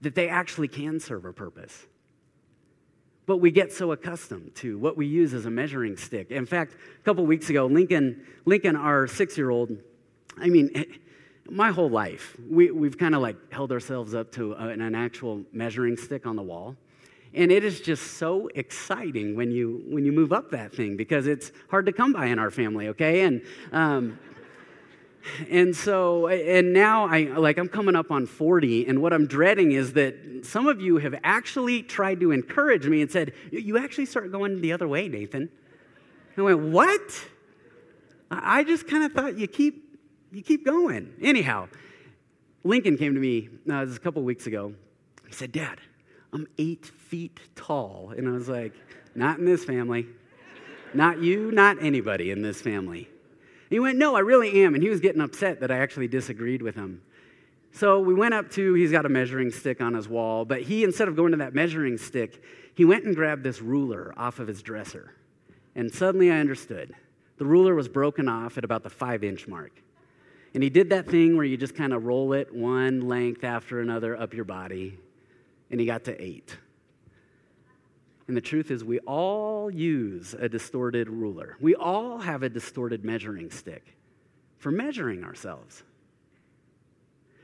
that 0.00 0.14
they 0.14 0.28
actually 0.28 0.68
can 0.68 0.98
serve 0.98 1.24
a 1.24 1.32
purpose. 1.32 1.86
But 3.26 3.38
we 3.38 3.50
get 3.50 3.72
so 3.72 3.92
accustomed 3.92 4.54
to 4.56 4.78
what 4.78 4.96
we 4.96 5.06
use 5.06 5.32
as 5.34 5.46
a 5.46 5.50
measuring 5.50 5.96
stick. 5.96 6.30
In 6.30 6.46
fact, 6.46 6.74
a 6.74 7.02
couple 7.04 7.24
weeks 7.24 7.48
ago, 7.48 7.66
Lincoln, 7.66 8.26
Lincoln 8.44 8.76
our 8.76 9.06
six 9.06 9.38
year 9.38 9.50
old, 9.50 9.70
I 10.38 10.48
mean, 10.48 10.70
my 11.48 11.70
whole 11.70 11.90
life, 11.90 12.36
we, 12.48 12.70
we've 12.70 12.98
kind 12.98 13.14
of 13.14 13.22
like 13.22 13.52
held 13.52 13.72
ourselves 13.72 14.14
up 14.14 14.32
to 14.32 14.54
an, 14.54 14.80
an 14.80 14.94
actual 14.94 15.44
measuring 15.52 15.96
stick 15.96 16.26
on 16.26 16.36
the 16.36 16.42
wall. 16.42 16.76
And 17.34 17.50
it 17.50 17.64
is 17.64 17.80
just 17.80 18.18
so 18.18 18.48
exciting 18.54 19.34
when 19.34 19.50
you, 19.50 19.82
when 19.88 20.04
you 20.04 20.12
move 20.12 20.32
up 20.32 20.52
that 20.52 20.72
thing 20.72 20.96
because 20.96 21.26
it's 21.26 21.50
hard 21.68 21.86
to 21.86 21.92
come 21.92 22.12
by 22.12 22.26
in 22.26 22.38
our 22.38 22.50
family, 22.50 22.88
okay? 22.88 23.22
And, 23.22 23.42
um, 23.72 24.18
and 25.50 25.74
so, 25.74 26.28
and 26.28 26.72
now 26.72 27.06
I, 27.06 27.22
like, 27.24 27.58
I'm 27.58 27.68
coming 27.68 27.96
up 27.96 28.10
on 28.10 28.26
40, 28.26 28.86
and 28.86 29.00
what 29.00 29.12
I'm 29.12 29.26
dreading 29.26 29.72
is 29.72 29.94
that 29.94 30.14
some 30.42 30.68
of 30.68 30.80
you 30.80 30.98
have 30.98 31.14
actually 31.24 31.82
tried 31.82 32.20
to 32.20 32.30
encourage 32.30 32.86
me 32.86 33.00
and 33.00 33.10
said, 33.10 33.32
You 33.50 33.78
actually 33.78 34.06
start 34.06 34.30
going 34.30 34.60
the 34.60 34.72
other 34.72 34.86
way, 34.86 35.08
Nathan. 35.08 35.48
I 36.36 36.42
went, 36.42 36.60
What? 36.60 37.26
I 38.30 38.64
just 38.64 38.86
kind 38.86 39.04
of 39.04 39.12
thought 39.12 39.38
you 39.38 39.46
keep, 39.46 39.83
you 40.34 40.42
keep 40.42 40.64
going. 40.64 41.14
Anyhow, 41.22 41.68
Lincoln 42.64 42.96
came 42.96 43.14
to 43.14 43.20
me 43.20 43.48
uh, 43.70 43.86
a 43.86 43.98
couple 43.98 44.22
weeks 44.22 44.46
ago. 44.46 44.74
He 45.26 45.32
said, 45.32 45.52
Dad, 45.52 45.78
I'm 46.32 46.46
eight 46.58 46.86
feet 46.86 47.38
tall. 47.54 48.12
And 48.16 48.28
I 48.28 48.32
was 48.32 48.48
like, 48.48 48.72
Not 49.14 49.38
in 49.38 49.44
this 49.44 49.64
family. 49.64 50.06
Not 50.92 51.20
you, 51.20 51.50
not 51.50 51.82
anybody 51.82 52.30
in 52.30 52.42
this 52.42 52.60
family. 52.60 53.08
He 53.70 53.78
went, 53.78 53.98
No, 53.98 54.14
I 54.16 54.20
really 54.20 54.64
am. 54.64 54.74
And 54.74 54.82
he 54.82 54.88
was 54.88 55.00
getting 55.00 55.20
upset 55.20 55.60
that 55.60 55.70
I 55.70 55.78
actually 55.78 56.08
disagreed 56.08 56.62
with 56.62 56.74
him. 56.74 57.02
So 57.72 57.98
we 57.98 58.14
went 58.14 58.34
up 58.34 58.50
to, 58.52 58.74
he's 58.74 58.92
got 58.92 59.04
a 59.04 59.08
measuring 59.08 59.50
stick 59.50 59.80
on 59.80 59.94
his 59.94 60.08
wall, 60.08 60.44
but 60.44 60.62
he, 60.62 60.84
instead 60.84 61.08
of 61.08 61.16
going 61.16 61.32
to 61.32 61.38
that 61.38 61.54
measuring 61.54 61.98
stick, 61.98 62.40
he 62.76 62.84
went 62.84 63.04
and 63.04 63.16
grabbed 63.16 63.42
this 63.42 63.60
ruler 63.60 64.14
off 64.16 64.38
of 64.38 64.46
his 64.46 64.62
dresser. 64.62 65.12
And 65.74 65.92
suddenly 65.92 66.30
I 66.30 66.38
understood. 66.38 66.94
The 67.36 67.44
ruler 67.44 67.74
was 67.74 67.88
broken 67.88 68.28
off 68.28 68.58
at 68.58 68.64
about 68.64 68.84
the 68.84 68.90
five 68.90 69.24
inch 69.24 69.48
mark. 69.48 69.72
And 70.54 70.62
he 70.62 70.70
did 70.70 70.90
that 70.90 71.08
thing 71.08 71.36
where 71.36 71.44
you 71.44 71.56
just 71.56 71.74
kind 71.74 71.92
of 71.92 72.04
roll 72.04 72.32
it 72.32 72.54
one 72.54 73.08
length 73.08 73.42
after 73.42 73.80
another 73.80 74.16
up 74.16 74.32
your 74.32 74.44
body, 74.44 74.98
and 75.70 75.80
he 75.80 75.86
got 75.86 76.04
to 76.04 76.22
eight. 76.22 76.56
And 78.28 78.36
the 78.36 78.40
truth 78.40 78.70
is, 78.70 78.82
we 78.84 79.00
all 79.00 79.70
use 79.70 80.34
a 80.38 80.48
distorted 80.48 81.10
ruler. 81.10 81.56
We 81.60 81.74
all 81.74 82.18
have 82.18 82.42
a 82.42 82.48
distorted 82.48 83.04
measuring 83.04 83.50
stick 83.50 83.96
for 84.58 84.70
measuring 84.70 85.24
ourselves. 85.24 85.82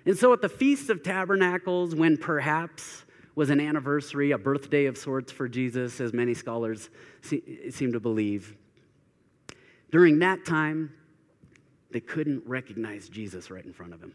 And 0.07 0.16
so 0.16 0.33
at 0.33 0.40
the 0.40 0.49
Feast 0.49 0.88
of 0.88 1.03
Tabernacles, 1.03 1.94
when 1.94 2.16
perhaps 2.16 3.05
was 3.35 3.51
an 3.51 3.61
anniversary, 3.61 4.31
a 4.31 4.38
birthday 4.38 4.87
of 4.87 4.96
sorts 4.96 5.31
for 5.31 5.49
Jesus, 5.49 6.01
as 6.01 6.12
many 6.12 6.33
scholars 6.33 6.88
seem 7.23 7.92
to 7.92 8.01
believe, 8.01 8.57
during 9.90 10.20
that 10.20 10.46
time, 10.46 10.94
they 11.92 12.00
couldn't 12.00 12.42
recognize 12.46 13.09
Jesus 13.09 13.50
right 13.50 13.64
in 13.64 13.72
front 13.72 13.92
of 13.94 14.00
him. 14.00 14.14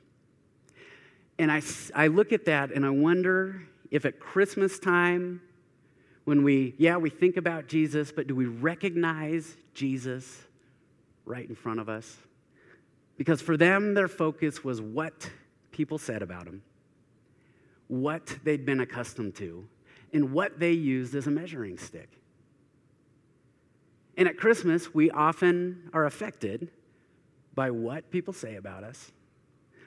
And 1.37 1.51
I, 1.51 1.61
I 1.93 2.07
look 2.07 2.31
at 2.31 2.45
that 2.45 2.71
and 2.71 2.85
I 2.85 2.89
wonder 2.89 3.61
if 3.91 4.05
at 4.05 4.19
Christmas 4.19 4.79
time, 4.79 5.41
when 6.23 6.43
we, 6.43 6.73
yeah, 6.77 6.97
we 6.97 7.09
think 7.09 7.37
about 7.37 7.67
Jesus, 7.67 8.11
but 8.11 8.27
do 8.27 8.35
we 8.35 8.45
recognize 8.45 9.55
Jesus 9.73 10.43
right 11.23 11.47
in 11.47 11.55
front 11.55 11.79
of 11.79 11.87
us? 11.87 12.17
Because 13.17 13.41
for 13.41 13.57
them, 13.57 13.93
their 13.93 14.07
focus 14.07 14.63
was 14.63 14.81
what 14.81 15.29
people 15.71 15.97
said 15.97 16.21
about 16.21 16.47
him, 16.47 16.63
what 17.87 18.37
they'd 18.43 18.65
been 18.65 18.79
accustomed 18.79 19.35
to, 19.35 19.67
and 20.13 20.31
what 20.31 20.59
they 20.59 20.71
used 20.71 21.13
as 21.13 21.27
a 21.27 21.31
measuring 21.31 21.77
stick. 21.77 22.09
And 24.17 24.27
at 24.27 24.37
Christmas, 24.37 24.93
we 24.93 25.11
often 25.11 25.89
are 25.93 26.05
affected 26.05 26.69
by 27.55 27.71
what 27.71 28.11
people 28.11 28.33
say 28.33 28.55
about 28.55 28.83
us, 28.83 29.11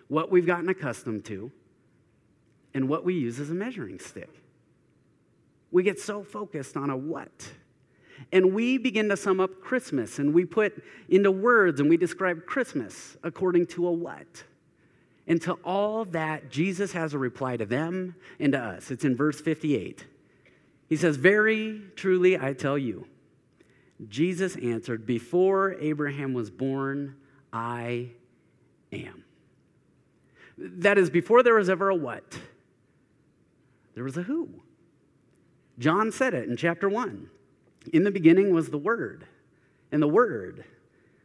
what 0.08 0.30
we've 0.30 0.46
gotten 0.46 0.68
accustomed 0.68 1.24
to, 1.26 1.52
and 2.74 2.88
what 2.88 3.04
we 3.04 3.14
use 3.14 3.38
as 3.38 3.50
a 3.50 3.54
measuring 3.54 3.98
stick. 3.98 4.30
We 5.70 5.82
get 5.82 6.00
so 6.00 6.22
focused 6.22 6.76
on 6.76 6.90
a 6.90 6.96
what. 6.96 7.50
And 8.32 8.52
we 8.52 8.78
begin 8.78 9.08
to 9.10 9.16
sum 9.16 9.38
up 9.38 9.60
Christmas 9.60 10.18
and 10.18 10.34
we 10.34 10.44
put 10.44 10.82
into 11.08 11.30
words 11.30 11.80
and 11.80 11.88
we 11.88 11.96
describe 11.96 12.46
Christmas 12.46 13.16
according 13.22 13.66
to 13.66 13.86
a 13.86 13.92
what. 13.92 14.44
And 15.26 15.40
to 15.42 15.52
all 15.64 16.06
that, 16.06 16.50
Jesus 16.50 16.92
has 16.92 17.12
a 17.14 17.18
reply 17.18 17.56
to 17.58 17.66
them 17.66 18.16
and 18.40 18.52
to 18.52 18.58
us. 18.58 18.90
It's 18.90 19.04
in 19.04 19.14
verse 19.14 19.40
58. 19.40 20.06
He 20.88 20.96
says, 20.96 21.16
Very 21.16 21.82
truly, 21.96 22.38
I 22.38 22.54
tell 22.54 22.78
you, 22.78 23.06
Jesus 24.08 24.56
answered, 24.56 25.04
Before 25.04 25.74
Abraham 25.80 26.32
was 26.32 26.50
born, 26.50 27.16
I 27.52 28.10
am. 28.92 29.24
That 30.58 30.98
is, 30.98 31.10
before 31.10 31.42
there 31.42 31.54
was 31.54 31.70
ever 31.70 31.88
a 31.88 31.94
what, 31.94 32.38
there 33.94 34.04
was 34.04 34.16
a 34.16 34.22
who. 34.22 34.48
John 35.78 36.10
said 36.10 36.34
it 36.34 36.48
in 36.48 36.56
chapter 36.56 36.88
1. 36.88 37.30
In 37.92 38.04
the 38.04 38.10
beginning 38.10 38.52
was 38.52 38.68
the 38.68 38.78
Word, 38.78 39.24
and 39.92 40.02
the 40.02 40.08
Word 40.08 40.64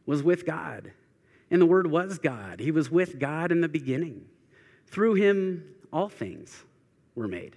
was 0.06 0.22
with 0.22 0.46
God, 0.46 0.92
and 1.50 1.62
the 1.62 1.66
Word 1.66 1.88
was 1.88 2.20
God. 2.20 2.60
He 2.60 2.72
was 2.72 2.92
with 2.92 3.20
God 3.20 3.52
in 3.52 3.62
the 3.62 3.68
beginning. 3.68 4.26
Through 4.88 5.16
him, 5.16 5.64
all 5.92 6.10
things 6.10 6.64
were 7.16 7.28
made. 7.28 7.56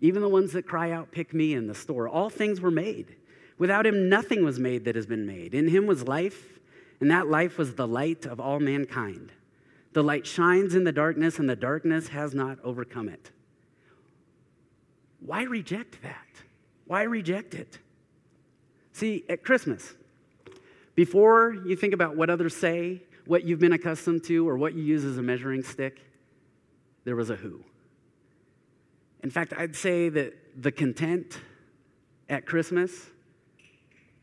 Even 0.00 0.22
the 0.22 0.28
ones 0.28 0.52
that 0.52 0.66
cry 0.66 0.92
out, 0.92 1.10
Pick 1.10 1.34
me 1.34 1.54
in 1.54 1.66
the 1.66 1.74
store, 1.74 2.08
all 2.08 2.30
things 2.30 2.60
were 2.60 2.70
made. 2.70 3.16
Without 3.58 3.86
him, 3.86 4.08
nothing 4.08 4.44
was 4.44 4.58
made 4.58 4.84
that 4.84 4.94
has 4.94 5.06
been 5.06 5.26
made. 5.26 5.54
In 5.54 5.68
him 5.68 5.86
was 5.86 6.06
life, 6.08 6.59
and 7.00 7.10
that 7.10 7.28
life 7.28 7.58
was 7.58 7.74
the 7.74 7.86
light 7.86 8.26
of 8.26 8.38
all 8.40 8.60
mankind. 8.60 9.32
The 9.92 10.02
light 10.02 10.26
shines 10.26 10.74
in 10.74 10.84
the 10.84 10.92
darkness, 10.92 11.38
and 11.38 11.48
the 11.48 11.56
darkness 11.56 12.08
has 12.08 12.34
not 12.34 12.58
overcome 12.62 13.08
it. 13.08 13.30
Why 15.20 15.42
reject 15.42 16.02
that? 16.02 16.26
Why 16.86 17.02
reject 17.02 17.54
it? 17.54 17.78
See, 18.92 19.24
at 19.28 19.42
Christmas, 19.42 19.94
before 20.94 21.54
you 21.66 21.76
think 21.76 21.94
about 21.94 22.16
what 22.16 22.30
others 22.30 22.54
say, 22.54 23.02
what 23.26 23.44
you've 23.44 23.60
been 23.60 23.72
accustomed 23.72 24.24
to, 24.24 24.48
or 24.48 24.56
what 24.56 24.74
you 24.74 24.82
use 24.82 25.04
as 25.04 25.18
a 25.18 25.22
measuring 25.22 25.62
stick, 25.62 26.00
there 27.04 27.16
was 27.16 27.30
a 27.30 27.36
who. 27.36 27.64
In 29.22 29.30
fact, 29.30 29.52
I'd 29.56 29.76
say 29.76 30.08
that 30.08 30.62
the 30.62 30.72
content 30.72 31.38
at 32.28 32.46
Christmas, 32.46 33.06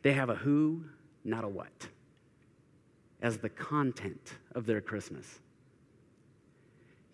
they 0.01 0.13
have 0.13 0.29
a 0.29 0.35
who, 0.35 0.83
not 1.23 1.43
a 1.43 1.47
what, 1.47 1.87
as 3.21 3.37
the 3.37 3.49
content 3.49 4.35
of 4.55 4.65
their 4.65 4.81
Christmas. 4.81 5.39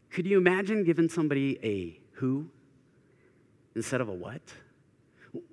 Could 0.10 0.26
you 0.26 0.38
imagine 0.38 0.84
giving 0.84 1.10
somebody 1.10 1.60
a 1.64 2.00
who 2.14 2.48
instead 3.76 4.02
of 4.02 4.10
a 4.10 4.14
what? 4.14 4.42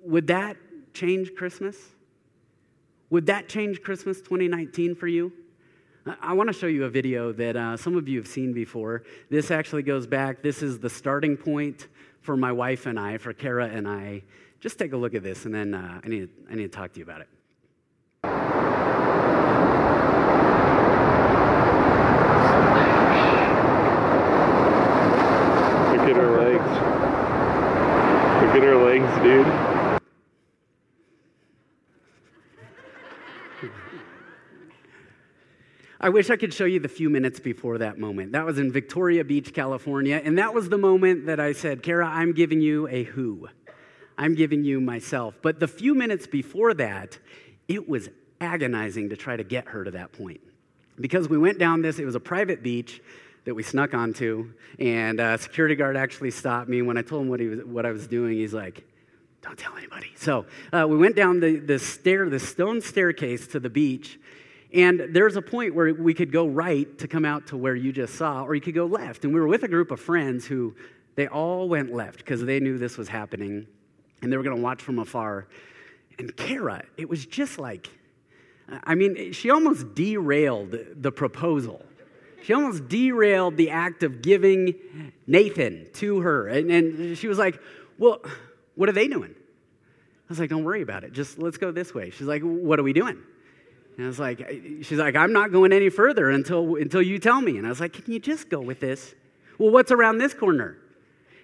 Would 0.03 0.27
that 0.27 0.57
change 0.93 1.33
Christmas? 1.35 1.77
Would 3.09 3.25
that 3.25 3.49
change 3.49 3.81
Christmas 3.81 4.17
2019 4.17 4.95
for 4.95 5.07
you? 5.07 5.33
I 6.19 6.33
want 6.33 6.47
to 6.47 6.53
show 6.53 6.67
you 6.67 6.85
a 6.85 6.89
video 6.89 7.31
that 7.33 7.55
uh, 7.55 7.77
some 7.77 7.95
of 7.95 8.07
you 8.07 8.17
have 8.17 8.27
seen 8.27 8.53
before. 8.53 9.03
This 9.29 9.51
actually 9.51 9.83
goes 9.83 10.07
back, 10.07 10.41
this 10.41 10.63
is 10.63 10.79
the 10.79 10.89
starting 10.89 11.37
point 11.37 11.87
for 12.21 12.35
my 12.35 12.51
wife 12.51 12.87
and 12.87 12.99
I, 12.99 13.17
for 13.17 13.33
Kara 13.33 13.67
and 13.67 13.87
I. 13.87 14.23
Just 14.59 14.79
take 14.79 14.93
a 14.93 14.97
look 14.97 15.13
at 15.13 15.23
this, 15.23 15.45
and 15.45 15.53
then 15.53 15.73
uh, 15.73 16.01
I, 16.03 16.07
need, 16.07 16.29
I 16.49 16.55
need 16.55 16.71
to 16.71 16.77
talk 16.77 16.93
to 16.93 16.99
you 16.99 17.03
about 17.03 17.21
it. 17.21 17.27
Look 25.91 26.09
at 26.09 26.15
her 26.15 26.37
legs. 26.37 27.01
Look 28.51 28.63
at 28.63 28.67
her 28.67 28.75
legs, 28.75 29.23
dude. 29.23 29.47
I 36.01 36.09
wish 36.09 36.29
I 36.29 36.35
could 36.35 36.53
show 36.53 36.65
you 36.65 36.81
the 36.81 36.89
few 36.89 37.09
minutes 37.09 37.39
before 37.39 37.77
that 37.77 37.97
moment. 37.97 38.33
That 38.33 38.45
was 38.45 38.59
in 38.59 38.69
Victoria 38.69 39.23
Beach, 39.23 39.53
California. 39.53 40.19
And 40.21 40.37
that 40.37 40.53
was 40.53 40.67
the 40.67 40.77
moment 40.77 41.27
that 41.27 41.39
I 41.39 41.53
said, 41.53 41.81
Kara, 41.81 42.05
I'm 42.05 42.33
giving 42.33 42.59
you 42.59 42.89
a 42.89 43.05
who. 43.05 43.47
I'm 44.17 44.35
giving 44.35 44.65
you 44.65 44.81
myself. 44.81 45.35
But 45.41 45.61
the 45.61 45.67
few 45.69 45.95
minutes 45.95 46.27
before 46.27 46.73
that, 46.73 47.19
it 47.69 47.87
was 47.87 48.09
agonizing 48.41 49.11
to 49.11 49.15
try 49.15 49.37
to 49.37 49.45
get 49.45 49.69
her 49.69 49.85
to 49.85 49.91
that 49.91 50.11
point. 50.11 50.41
Because 50.99 51.29
we 51.29 51.37
went 51.37 51.57
down 51.57 51.83
this, 51.83 51.99
it 51.99 52.05
was 52.05 52.15
a 52.15 52.19
private 52.19 52.61
beach 52.61 53.01
that 53.45 53.55
we 53.55 53.63
snuck 53.63 53.93
onto, 53.93 54.53
and 54.79 55.19
a 55.19 55.37
security 55.37 55.75
guard 55.75 55.97
actually 55.97 56.31
stopped 56.31 56.69
me. 56.69 56.81
When 56.81 56.97
I 56.97 57.01
told 57.01 57.23
him 57.23 57.29
what, 57.29 57.39
he 57.39 57.47
was, 57.47 57.63
what 57.63 57.85
I 57.85 57.91
was 57.91 58.07
doing, 58.07 58.37
he's 58.37 58.53
like, 58.53 58.85
don't 59.41 59.57
tell 59.57 59.75
anybody. 59.75 60.11
So 60.15 60.45
uh, 60.71 60.85
we 60.87 60.97
went 60.97 61.15
down 61.15 61.39
the, 61.39 61.57
the 61.57 61.79
stair, 61.79 62.29
the 62.29 62.39
stone 62.39 62.81
staircase 62.81 63.47
to 63.47 63.59
the 63.59 63.69
beach, 63.69 64.19
and 64.73 65.07
there's 65.09 65.35
a 65.35 65.41
point 65.41 65.75
where 65.75 65.93
we 65.93 66.13
could 66.13 66.31
go 66.31 66.47
right 66.47 66.97
to 66.99 67.07
come 67.07 67.25
out 67.25 67.47
to 67.47 67.57
where 67.57 67.75
you 67.75 67.91
just 67.91 68.15
saw, 68.15 68.43
or 68.43 68.55
you 68.55 68.61
could 68.61 68.75
go 68.75 68.85
left. 68.85 69.25
And 69.25 69.33
we 69.33 69.39
were 69.39 69.47
with 69.47 69.63
a 69.63 69.67
group 69.67 69.91
of 69.91 69.99
friends 69.99 70.45
who 70.45 70.75
they 71.15 71.27
all 71.27 71.67
went 71.67 71.93
left 71.93 72.17
because 72.19 72.43
they 72.43 72.59
knew 72.59 72.77
this 72.77 72.97
was 72.97 73.09
happening 73.09 73.67
and 74.21 74.31
they 74.31 74.37
were 74.37 74.43
going 74.43 74.55
to 74.55 74.61
watch 74.61 74.81
from 74.81 74.99
afar. 74.99 75.47
And 76.19 76.35
Kara, 76.37 76.83
it 76.95 77.09
was 77.09 77.25
just 77.25 77.59
like, 77.59 77.89
I 78.83 78.95
mean, 78.95 79.33
she 79.33 79.49
almost 79.49 79.93
derailed 79.93 80.77
the 80.95 81.11
proposal. 81.11 81.85
She 82.43 82.53
almost 82.53 82.87
derailed 82.87 83.57
the 83.57 83.69
act 83.69 84.03
of 84.03 84.21
giving 84.21 84.75
Nathan 85.27 85.87
to 85.93 86.21
her. 86.21 86.47
And, 86.47 86.71
and 86.71 87.17
she 87.17 87.27
was 87.27 87.37
like, 87.37 87.59
Well, 87.97 88.21
what 88.75 88.89
are 88.89 88.93
they 88.93 89.07
doing? 89.07 89.33
I 89.33 90.29
was 90.29 90.39
like, 90.39 90.49
Don't 90.49 90.63
worry 90.63 90.81
about 90.81 91.03
it. 91.03 91.13
Just 91.13 91.37
let's 91.37 91.57
go 91.57 91.71
this 91.71 91.93
way. 91.93 92.09
She's 92.09 92.27
like, 92.27 92.41
What 92.41 92.79
are 92.79 92.83
we 92.83 92.93
doing? 92.93 93.21
And 93.97 94.05
I 94.05 94.07
was 94.07 94.19
like, 94.19 94.39
she's 94.81 94.93
like, 94.93 95.15
I'm 95.15 95.33
not 95.33 95.51
going 95.51 95.73
any 95.73 95.89
further 95.89 96.29
until, 96.29 96.75
until 96.77 97.01
you 97.01 97.19
tell 97.19 97.41
me. 97.41 97.57
And 97.57 97.65
I 97.65 97.69
was 97.69 97.79
like, 97.79 97.93
can 97.93 98.11
you 98.11 98.19
just 98.19 98.49
go 98.49 98.61
with 98.61 98.79
this? 98.79 99.13
Well, 99.57 99.69
what's 99.69 99.91
around 99.91 100.17
this 100.17 100.33
corner? 100.33 100.77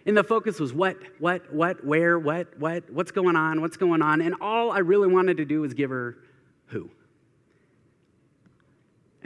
And 0.05 0.15
the 0.15 0.23
focus 0.23 0.60
was 0.60 0.73
what, 0.73 0.97
what, 1.19 1.53
what, 1.53 1.86
where, 1.86 2.17
what, 2.17 2.57
what, 2.57 2.89
what's 2.89 3.12
going 3.12 3.36
on, 3.36 3.62
what's 3.62 3.75
going 3.75 4.01
on. 4.01 4.21
And 4.21 4.36
all 4.39 4.71
I 4.71 4.79
really 4.79 5.07
wanted 5.07 5.38
to 5.38 5.45
do 5.45 5.62
was 5.62 5.73
give 5.73 5.89
her 5.89 6.17
who. 6.67 6.89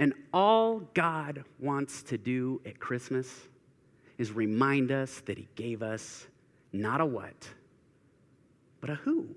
And 0.02 0.16
all 0.34 0.80
God 0.96 1.44
wants 1.60 2.02
to 2.04 2.18
do 2.18 2.60
at 2.66 2.80
Christmas 2.80 3.32
is 4.18 4.32
remind 4.32 4.92
us 4.92 5.22
that 5.28 5.38
He 5.38 5.48
gave 5.54 5.84
us 5.84 6.26
not 6.74 7.00
a 7.02 7.06
what, 7.06 7.48
but 8.82 8.90
a 8.90 8.96
who. 8.96 9.28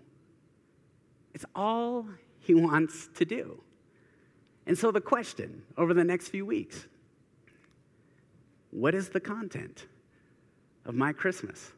It's 1.35 1.45
all 1.55 2.07
He 2.41 2.55
wants 2.55 3.11
to 3.17 3.27
do. 3.27 3.61
And 4.67 4.77
so, 4.77 4.91
the 4.91 5.03
question 5.03 5.63
over 5.77 5.93
the 5.93 6.03
next 6.03 6.29
few 6.29 6.47
weeks 6.47 6.87
what 8.71 8.95
is 8.95 9.11
the 9.11 9.21
content 9.21 9.85
of 10.87 10.95
my 10.95 11.13
Christmas? 11.13 11.73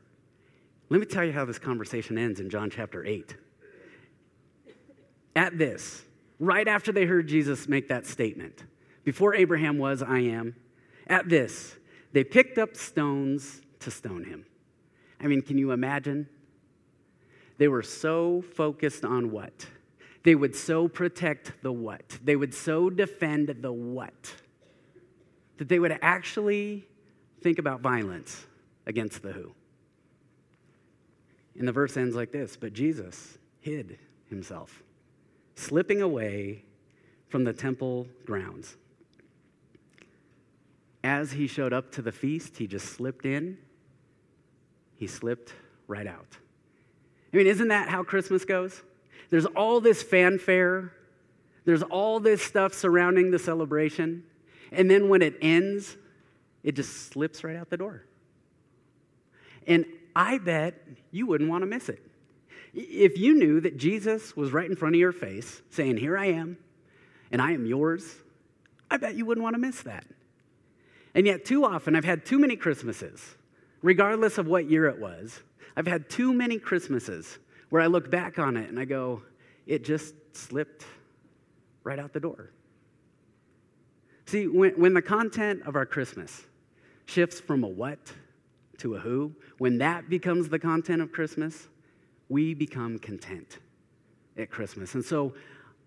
Let 0.91 1.01
me 1.01 1.07
tell 1.07 1.25
you 1.25 1.33
how 1.33 1.45
this 1.45 1.59
conversation 1.59 2.17
ends 2.19 2.39
in 2.39 2.49
John 2.51 2.71
chapter 2.71 3.05
8. 3.05 3.35
At 5.35 5.59
this, 5.59 6.05
right 6.39 6.69
after 6.69 6.93
they 6.93 7.05
heard 7.05 7.27
Jesus 7.27 7.67
make 7.67 7.89
that 7.89 8.07
statement, 8.07 8.63
before 9.07 9.37
Abraham 9.37 9.79
was, 9.79 10.03
I 10.03 10.19
am, 10.19 10.57
at 11.07 11.29
this, 11.29 11.77
they 12.13 12.25
picked 12.25 12.59
up 12.59 12.77
stones 12.77 13.63
to 13.79 13.89
stone 13.89 14.25
him. 14.25 14.45
I 15.21 15.29
mean, 15.29 15.43
can 15.43 15.59
you 15.59 15.71
imagine? 15.71 16.29
They 17.57 17.69
were 17.69 17.85
so 17.85 18.43
focused 18.57 19.05
on 19.05 19.31
what? 19.31 19.69
They 20.25 20.35
would 20.35 20.57
so 20.57 20.89
protect 20.89 21.53
the 21.63 21.71
what. 21.71 22.19
They 22.25 22.35
would 22.35 22.53
so 22.53 22.91
defend 22.91 23.55
the 23.61 23.73
what 23.73 24.35
that 25.59 25.69
they 25.69 25.79
would 25.79 25.97
actually 26.03 26.85
think 27.43 27.61
about 27.61 27.83
violence 27.83 28.45
against 28.87 29.23
the 29.23 29.31
who. 29.31 29.53
And 31.57 31.69
the 31.69 31.73
verse 31.73 31.97
ends 31.97 32.17
like 32.17 32.33
this 32.33 32.57
But 32.57 32.73
Jesus 32.73 33.39
hid 33.61 34.01
himself, 34.29 34.83
slipping 35.55 36.03
away 36.03 36.65
from 37.29 37.45
the 37.45 37.53
temple 37.53 38.09
grounds. 38.25 38.77
As 41.07 41.31
he 41.31 41.47
showed 41.47 41.73
up 41.73 41.93
to 41.93 42.03
the 42.03 42.11
feast, 42.11 42.57
he 42.57 42.67
just 42.67 42.87
slipped 42.87 43.25
in, 43.25 43.59
he 44.97 45.07
slipped 45.07 45.53
right 45.87 46.05
out. 46.05 46.37
I 47.33 47.37
mean, 47.37 47.47
isn't 47.47 47.69
that 47.69 47.89
how 47.89 48.03
Christmas 48.03 48.45
goes? 48.45 48.83
There's 49.31 49.47
all 49.47 49.81
this 49.81 50.03
fanfare, 50.03 50.93
there's 51.65 51.85
all 51.85 52.19
this 52.19 52.43
stuff 52.43 52.75
surrounding 52.75 53.31
the 53.31 53.39
celebration. 53.39 54.25
And 54.73 54.91
then 54.91 55.09
when 55.09 55.23
it 55.23 55.37
ends, 55.41 55.97
it 56.65 56.73
just 56.75 57.13
slips 57.13 57.45
right 57.45 57.55
out 57.55 57.71
the 57.71 57.77
door. 57.77 58.03
And 59.65 59.87
I 60.17 60.39
bet 60.39 60.75
you 61.13 61.29
wouldn't 61.29 61.49
want 61.49 61.63
to 61.63 61.67
miss 61.67 61.89
it. 61.89 62.05
If 62.75 63.17
you 63.17 63.35
knew 63.35 63.61
that 63.61 63.77
Jesus 63.77 64.37
was 64.37 64.51
right 64.51 64.69
in 64.69 64.75
front 64.75 64.97
of 64.97 64.99
your 64.99 65.13
face 65.13 65.63
saying, 65.71 65.99
Here 65.99 66.19
I 66.19 66.27
am, 66.27 66.59
and 67.31 67.41
I 67.41 67.53
am 67.53 67.65
yours, 67.65 68.13
I 68.91 68.97
bet 68.97 69.15
you 69.15 69.25
wouldn't 69.25 69.45
want 69.45 69.55
to 69.55 69.61
miss 69.61 69.83
that. 69.83 70.05
And 71.17 71.27
yet, 71.27 71.47
too 71.47 71.65
often, 71.65 71.97
I've 71.97 72.05
had 72.05 72.27
too 72.27 72.39
many 72.39 72.57
Christmases, 72.57 73.37
regardless 73.81 74.37
of 74.37 74.47
what 74.47 74.69
year 74.69 74.85
it 74.85 74.99
was. 74.99 75.41
I've 75.75 75.87
had 75.87 76.11
too 76.11 76.35
many 76.35 76.59
Christmases 76.59 77.39
where 77.71 77.81
I 77.81 77.87
look 77.87 78.11
back 78.11 78.39
on 78.39 78.59
it 78.59 78.69
and 78.69 78.79
I 78.79 78.85
go, 78.85 79.23
it 79.67 79.83
just 79.83 80.15
slipped 80.33 80.85
right 81.85 81.99
out 81.99 82.13
the 82.13 82.21
door. 82.21 82.51
See, 84.27 84.47
when, 84.47 84.79
when 84.79 84.93
the 84.93 85.01
content 85.01 85.63
of 85.65 85.75
our 85.75 85.87
Christmas 85.87 86.45
shifts 87.07 87.41
from 87.41 87.65
a 87.65 87.69
what 87.69 88.13
to 88.79 88.97
a 88.97 88.99
who, 88.99 89.35
when 89.57 89.79
that 89.79 90.11
becomes 90.11 90.51
the 90.51 90.59
content 90.59 91.01
of 91.01 91.13
Christmas, 91.13 91.67
we 92.29 92.53
become 92.53 92.99
content 92.99 93.59
at 94.37 94.51
Christmas. 94.51 94.95
And 94.95 95.05
so, 95.05 95.33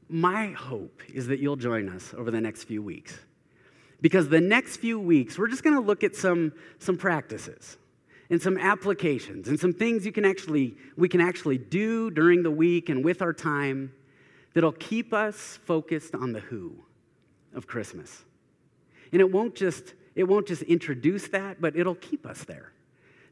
my 0.08 0.48
hope 0.48 1.04
is 1.14 1.28
that 1.28 1.38
you'll 1.38 1.56
join 1.56 1.88
us 1.88 2.16
over 2.18 2.32
the 2.32 2.42
next 2.42 2.64
few 2.64 2.82
weeks. 2.82 3.20
Because 4.02 4.30
the 4.30 4.42
next 4.42 4.78
few 4.78 5.00
weeks, 5.00 5.38
we're 5.38 5.48
just 5.48 5.64
going 5.64 5.76
to 5.76 5.82
look 5.82 6.04
at 6.04 6.16
some, 6.16 6.54
some 6.80 6.98
practices 6.98 7.78
and 8.30 8.42
some 8.42 8.58
applications 8.58 9.48
and 9.48 9.60
some 9.60 9.74
things 9.74 10.06
you 10.06 10.12
can 10.12 10.24
actually 10.26 10.78
we 10.96 11.10
can 11.10 11.20
actually 11.20 11.58
do 11.58 12.12
during 12.12 12.44
the 12.44 12.52
week 12.52 12.90
and 12.90 13.04
with 13.04 13.22
our 13.22 13.34
time 13.34 13.92
that'll 14.54 14.72
keep 14.72 15.14
us 15.14 15.60
focused 15.66 16.14
on 16.16 16.32
the 16.32 16.40
who 16.40 16.76
of 17.54 17.68
Christmas. 17.68 18.24
And 19.12 19.22
it 19.22 19.32
won't 19.32 19.56
just 19.56 19.96
it 20.16 20.24
won't 20.24 20.48
just 20.48 20.62
introduce 20.64 21.28
that, 21.30 21.60
but 21.60 21.76
it'll 21.76 21.96
keep 21.96 22.26
us 22.26 22.44
there. 22.44 22.72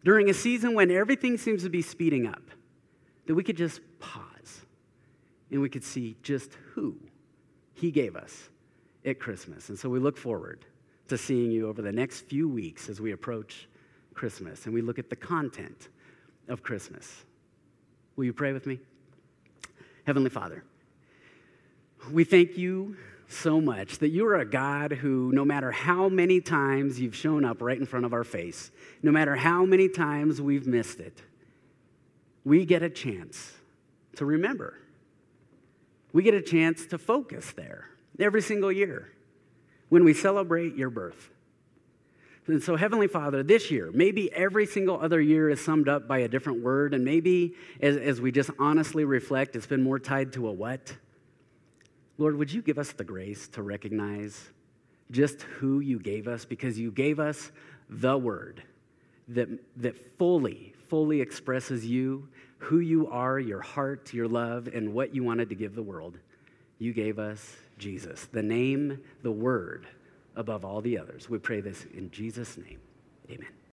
During 0.04 0.30
a 0.30 0.34
season 0.34 0.74
when 0.74 0.90
everything 0.90 1.38
seems 1.38 1.64
to 1.64 1.70
be 1.70 1.82
speeding 1.82 2.28
up, 2.28 2.44
that 3.26 3.36
we 3.36 3.44
could 3.44 3.58
just 3.58 3.82
pause 4.00 4.62
and 5.52 5.62
we 5.62 5.70
could 5.70 5.84
see 5.84 6.16
just 6.24 6.52
who 6.74 6.98
he 7.74 7.92
gave 7.92 8.16
us 8.16 8.50
at 9.08 9.20
Christmas. 9.20 9.70
And 9.70 9.80
so 9.80 9.90
we 9.90 10.00
look 10.00 10.18
forward 10.18 10.66
to 11.08 11.18
seeing 11.18 11.52
you 11.52 11.68
over 11.68 11.82
the 11.82 11.92
next 11.92 12.22
few 12.22 12.48
weeks 12.50 12.90
as 12.90 13.00
we 13.00 13.14
approach 13.14 13.68
Christmas 14.14 14.66
and 14.66 14.74
we 14.74 14.82
look 14.82 15.00
at 15.00 15.10
the 15.10 15.16
content 15.16 15.90
of 16.50 16.62
Christmas. 16.62 17.24
Will 18.16 18.26
you 18.26 18.34
pray 18.34 18.52
with 18.52 18.66
me? 18.66 18.80
Heavenly 20.06 20.30
Father, 20.30 20.64
we 22.12 22.24
thank 22.24 22.58
you 22.58 22.98
so 23.30 23.60
much 23.60 24.00
that 24.00 24.10
you 24.10 24.26
are 24.26 24.36
a 24.36 24.46
God 24.46 24.92
who, 24.92 25.32
no 25.34 25.44
matter 25.44 25.72
how 25.72 26.08
many 26.08 26.40
times 26.40 27.00
you've 27.00 27.16
shown 27.16 27.44
up 27.44 27.62
right 27.62 27.78
in 27.78 27.86
front 27.86 28.06
of 28.06 28.14
our 28.14 28.24
face, 28.24 28.72
no 29.04 29.12
matter 29.12 29.36
how 29.36 29.66
many 29.66 29.90
times 29.90 30.42
we've 30.42 30.66
missed 30.66 31.00
it, 31.00 31.22
we 32.46 32.66
get 32.66 32.84
a 32.84 32.90
chance 32.90 33.54
to 34.16 34.26
remember. 34.26 34.80
We 36.14 36.24
get 36.24 36.34
a 36.34 36.42
chance 36.42 36.86
to 36.88 36.98
focus 36.98 37.52
there 37.52 37.90
every 38.20 38.42
single 38.42 38.72
year 38.72 39.10
when 39.90 40.04
we 40.04 40.14
celebrate 40.14 40.76
your 40.76 40.90
birth. 40.90 41.30
And 42.48 42.64
so, 42.64 42.78
Heavenly 42.78 43.08
Father, 43.08 43.44
this 43.44 43.70
year, 43.70 43.92
maybe 43.94 44.32
every 44.32 44.66
single 44.66 45.00
other 45.02 45.20
year 45.20 45.50
is 45.50 45.64
summed 45.64 45.90
up 45.90 46.08
by 46.08 46.20
a 46.20 46.30
different 46.30 46.64
word, 46.64 46.94
and 46.94 47.04
maybe 47.04 47.56
as, 47.82 47.98
as 47.98 48.22
we 48.22 48.32
just 48.32 48.50
honestly 48.58 49.04
reflect, 49.04 49.56
it's 49.58 49.68
been 49.68 49.84
more 49.84 50.00
tied 50.00 50.32
to 50.34 50.48
a 50.48 50.52
what? 50.52 50.96
Lord, 52.18 52.38
would 52.38 52.52
you 52.52 52.62
give 52.62 52.80
us 52.80 52.94
the 52.94 53.04
grace 53.04 53.50
to 53.50 53.62
recognize 53.62 54.50
just 55.12 55.42
who 55.42 55.82
you 55.82 56.00
gave 56.00 56.28
us 56.28 56.46
because 56.46 56.80
you 56.80 56.90
gave 56.90 57.20
us 57.20 57.52
the 57.90 58.18
word 58.18 58.64
that, 59.28 59.50
that 59.78 60.18
fully, 60.18 60.74
fully 60.88 61.20
expresses 61.20 61.86
you, 61.86 62.30
who 62.60 62.80
you 62.80 63.08
are, 63.08 63.40
your 63.40 63.62
heart, 63.62 64.14
your 64.14 64.28
love, 64.28 64.68
and 64.74 64.94
what 64.94 65.14
you 65.14 65.24
wanted 65.24 65.50
to 65.50 65.56
give 65.56 65.76
the 65.76 65.84
world. 65.84 66.18
You 66.80 66.94
gave 66.94 67.20
us 67.20 67.56
Jesus, 67.78 68.28
the 68.32 68.44
name, 68.44 69.00
the 69.24 69.32
word 69.32 69.88
above 70.36 70.66
all 70.66 70.82
the 70.82 70.98
others. 70.98 71.30
We 71.30 71.38
pray 71.40 71.62
this 71.62 71.86
in 71.94 72.12
Jesus' 72.12 72.58
name. 72.58 72.80
Amen. 73.30 73.58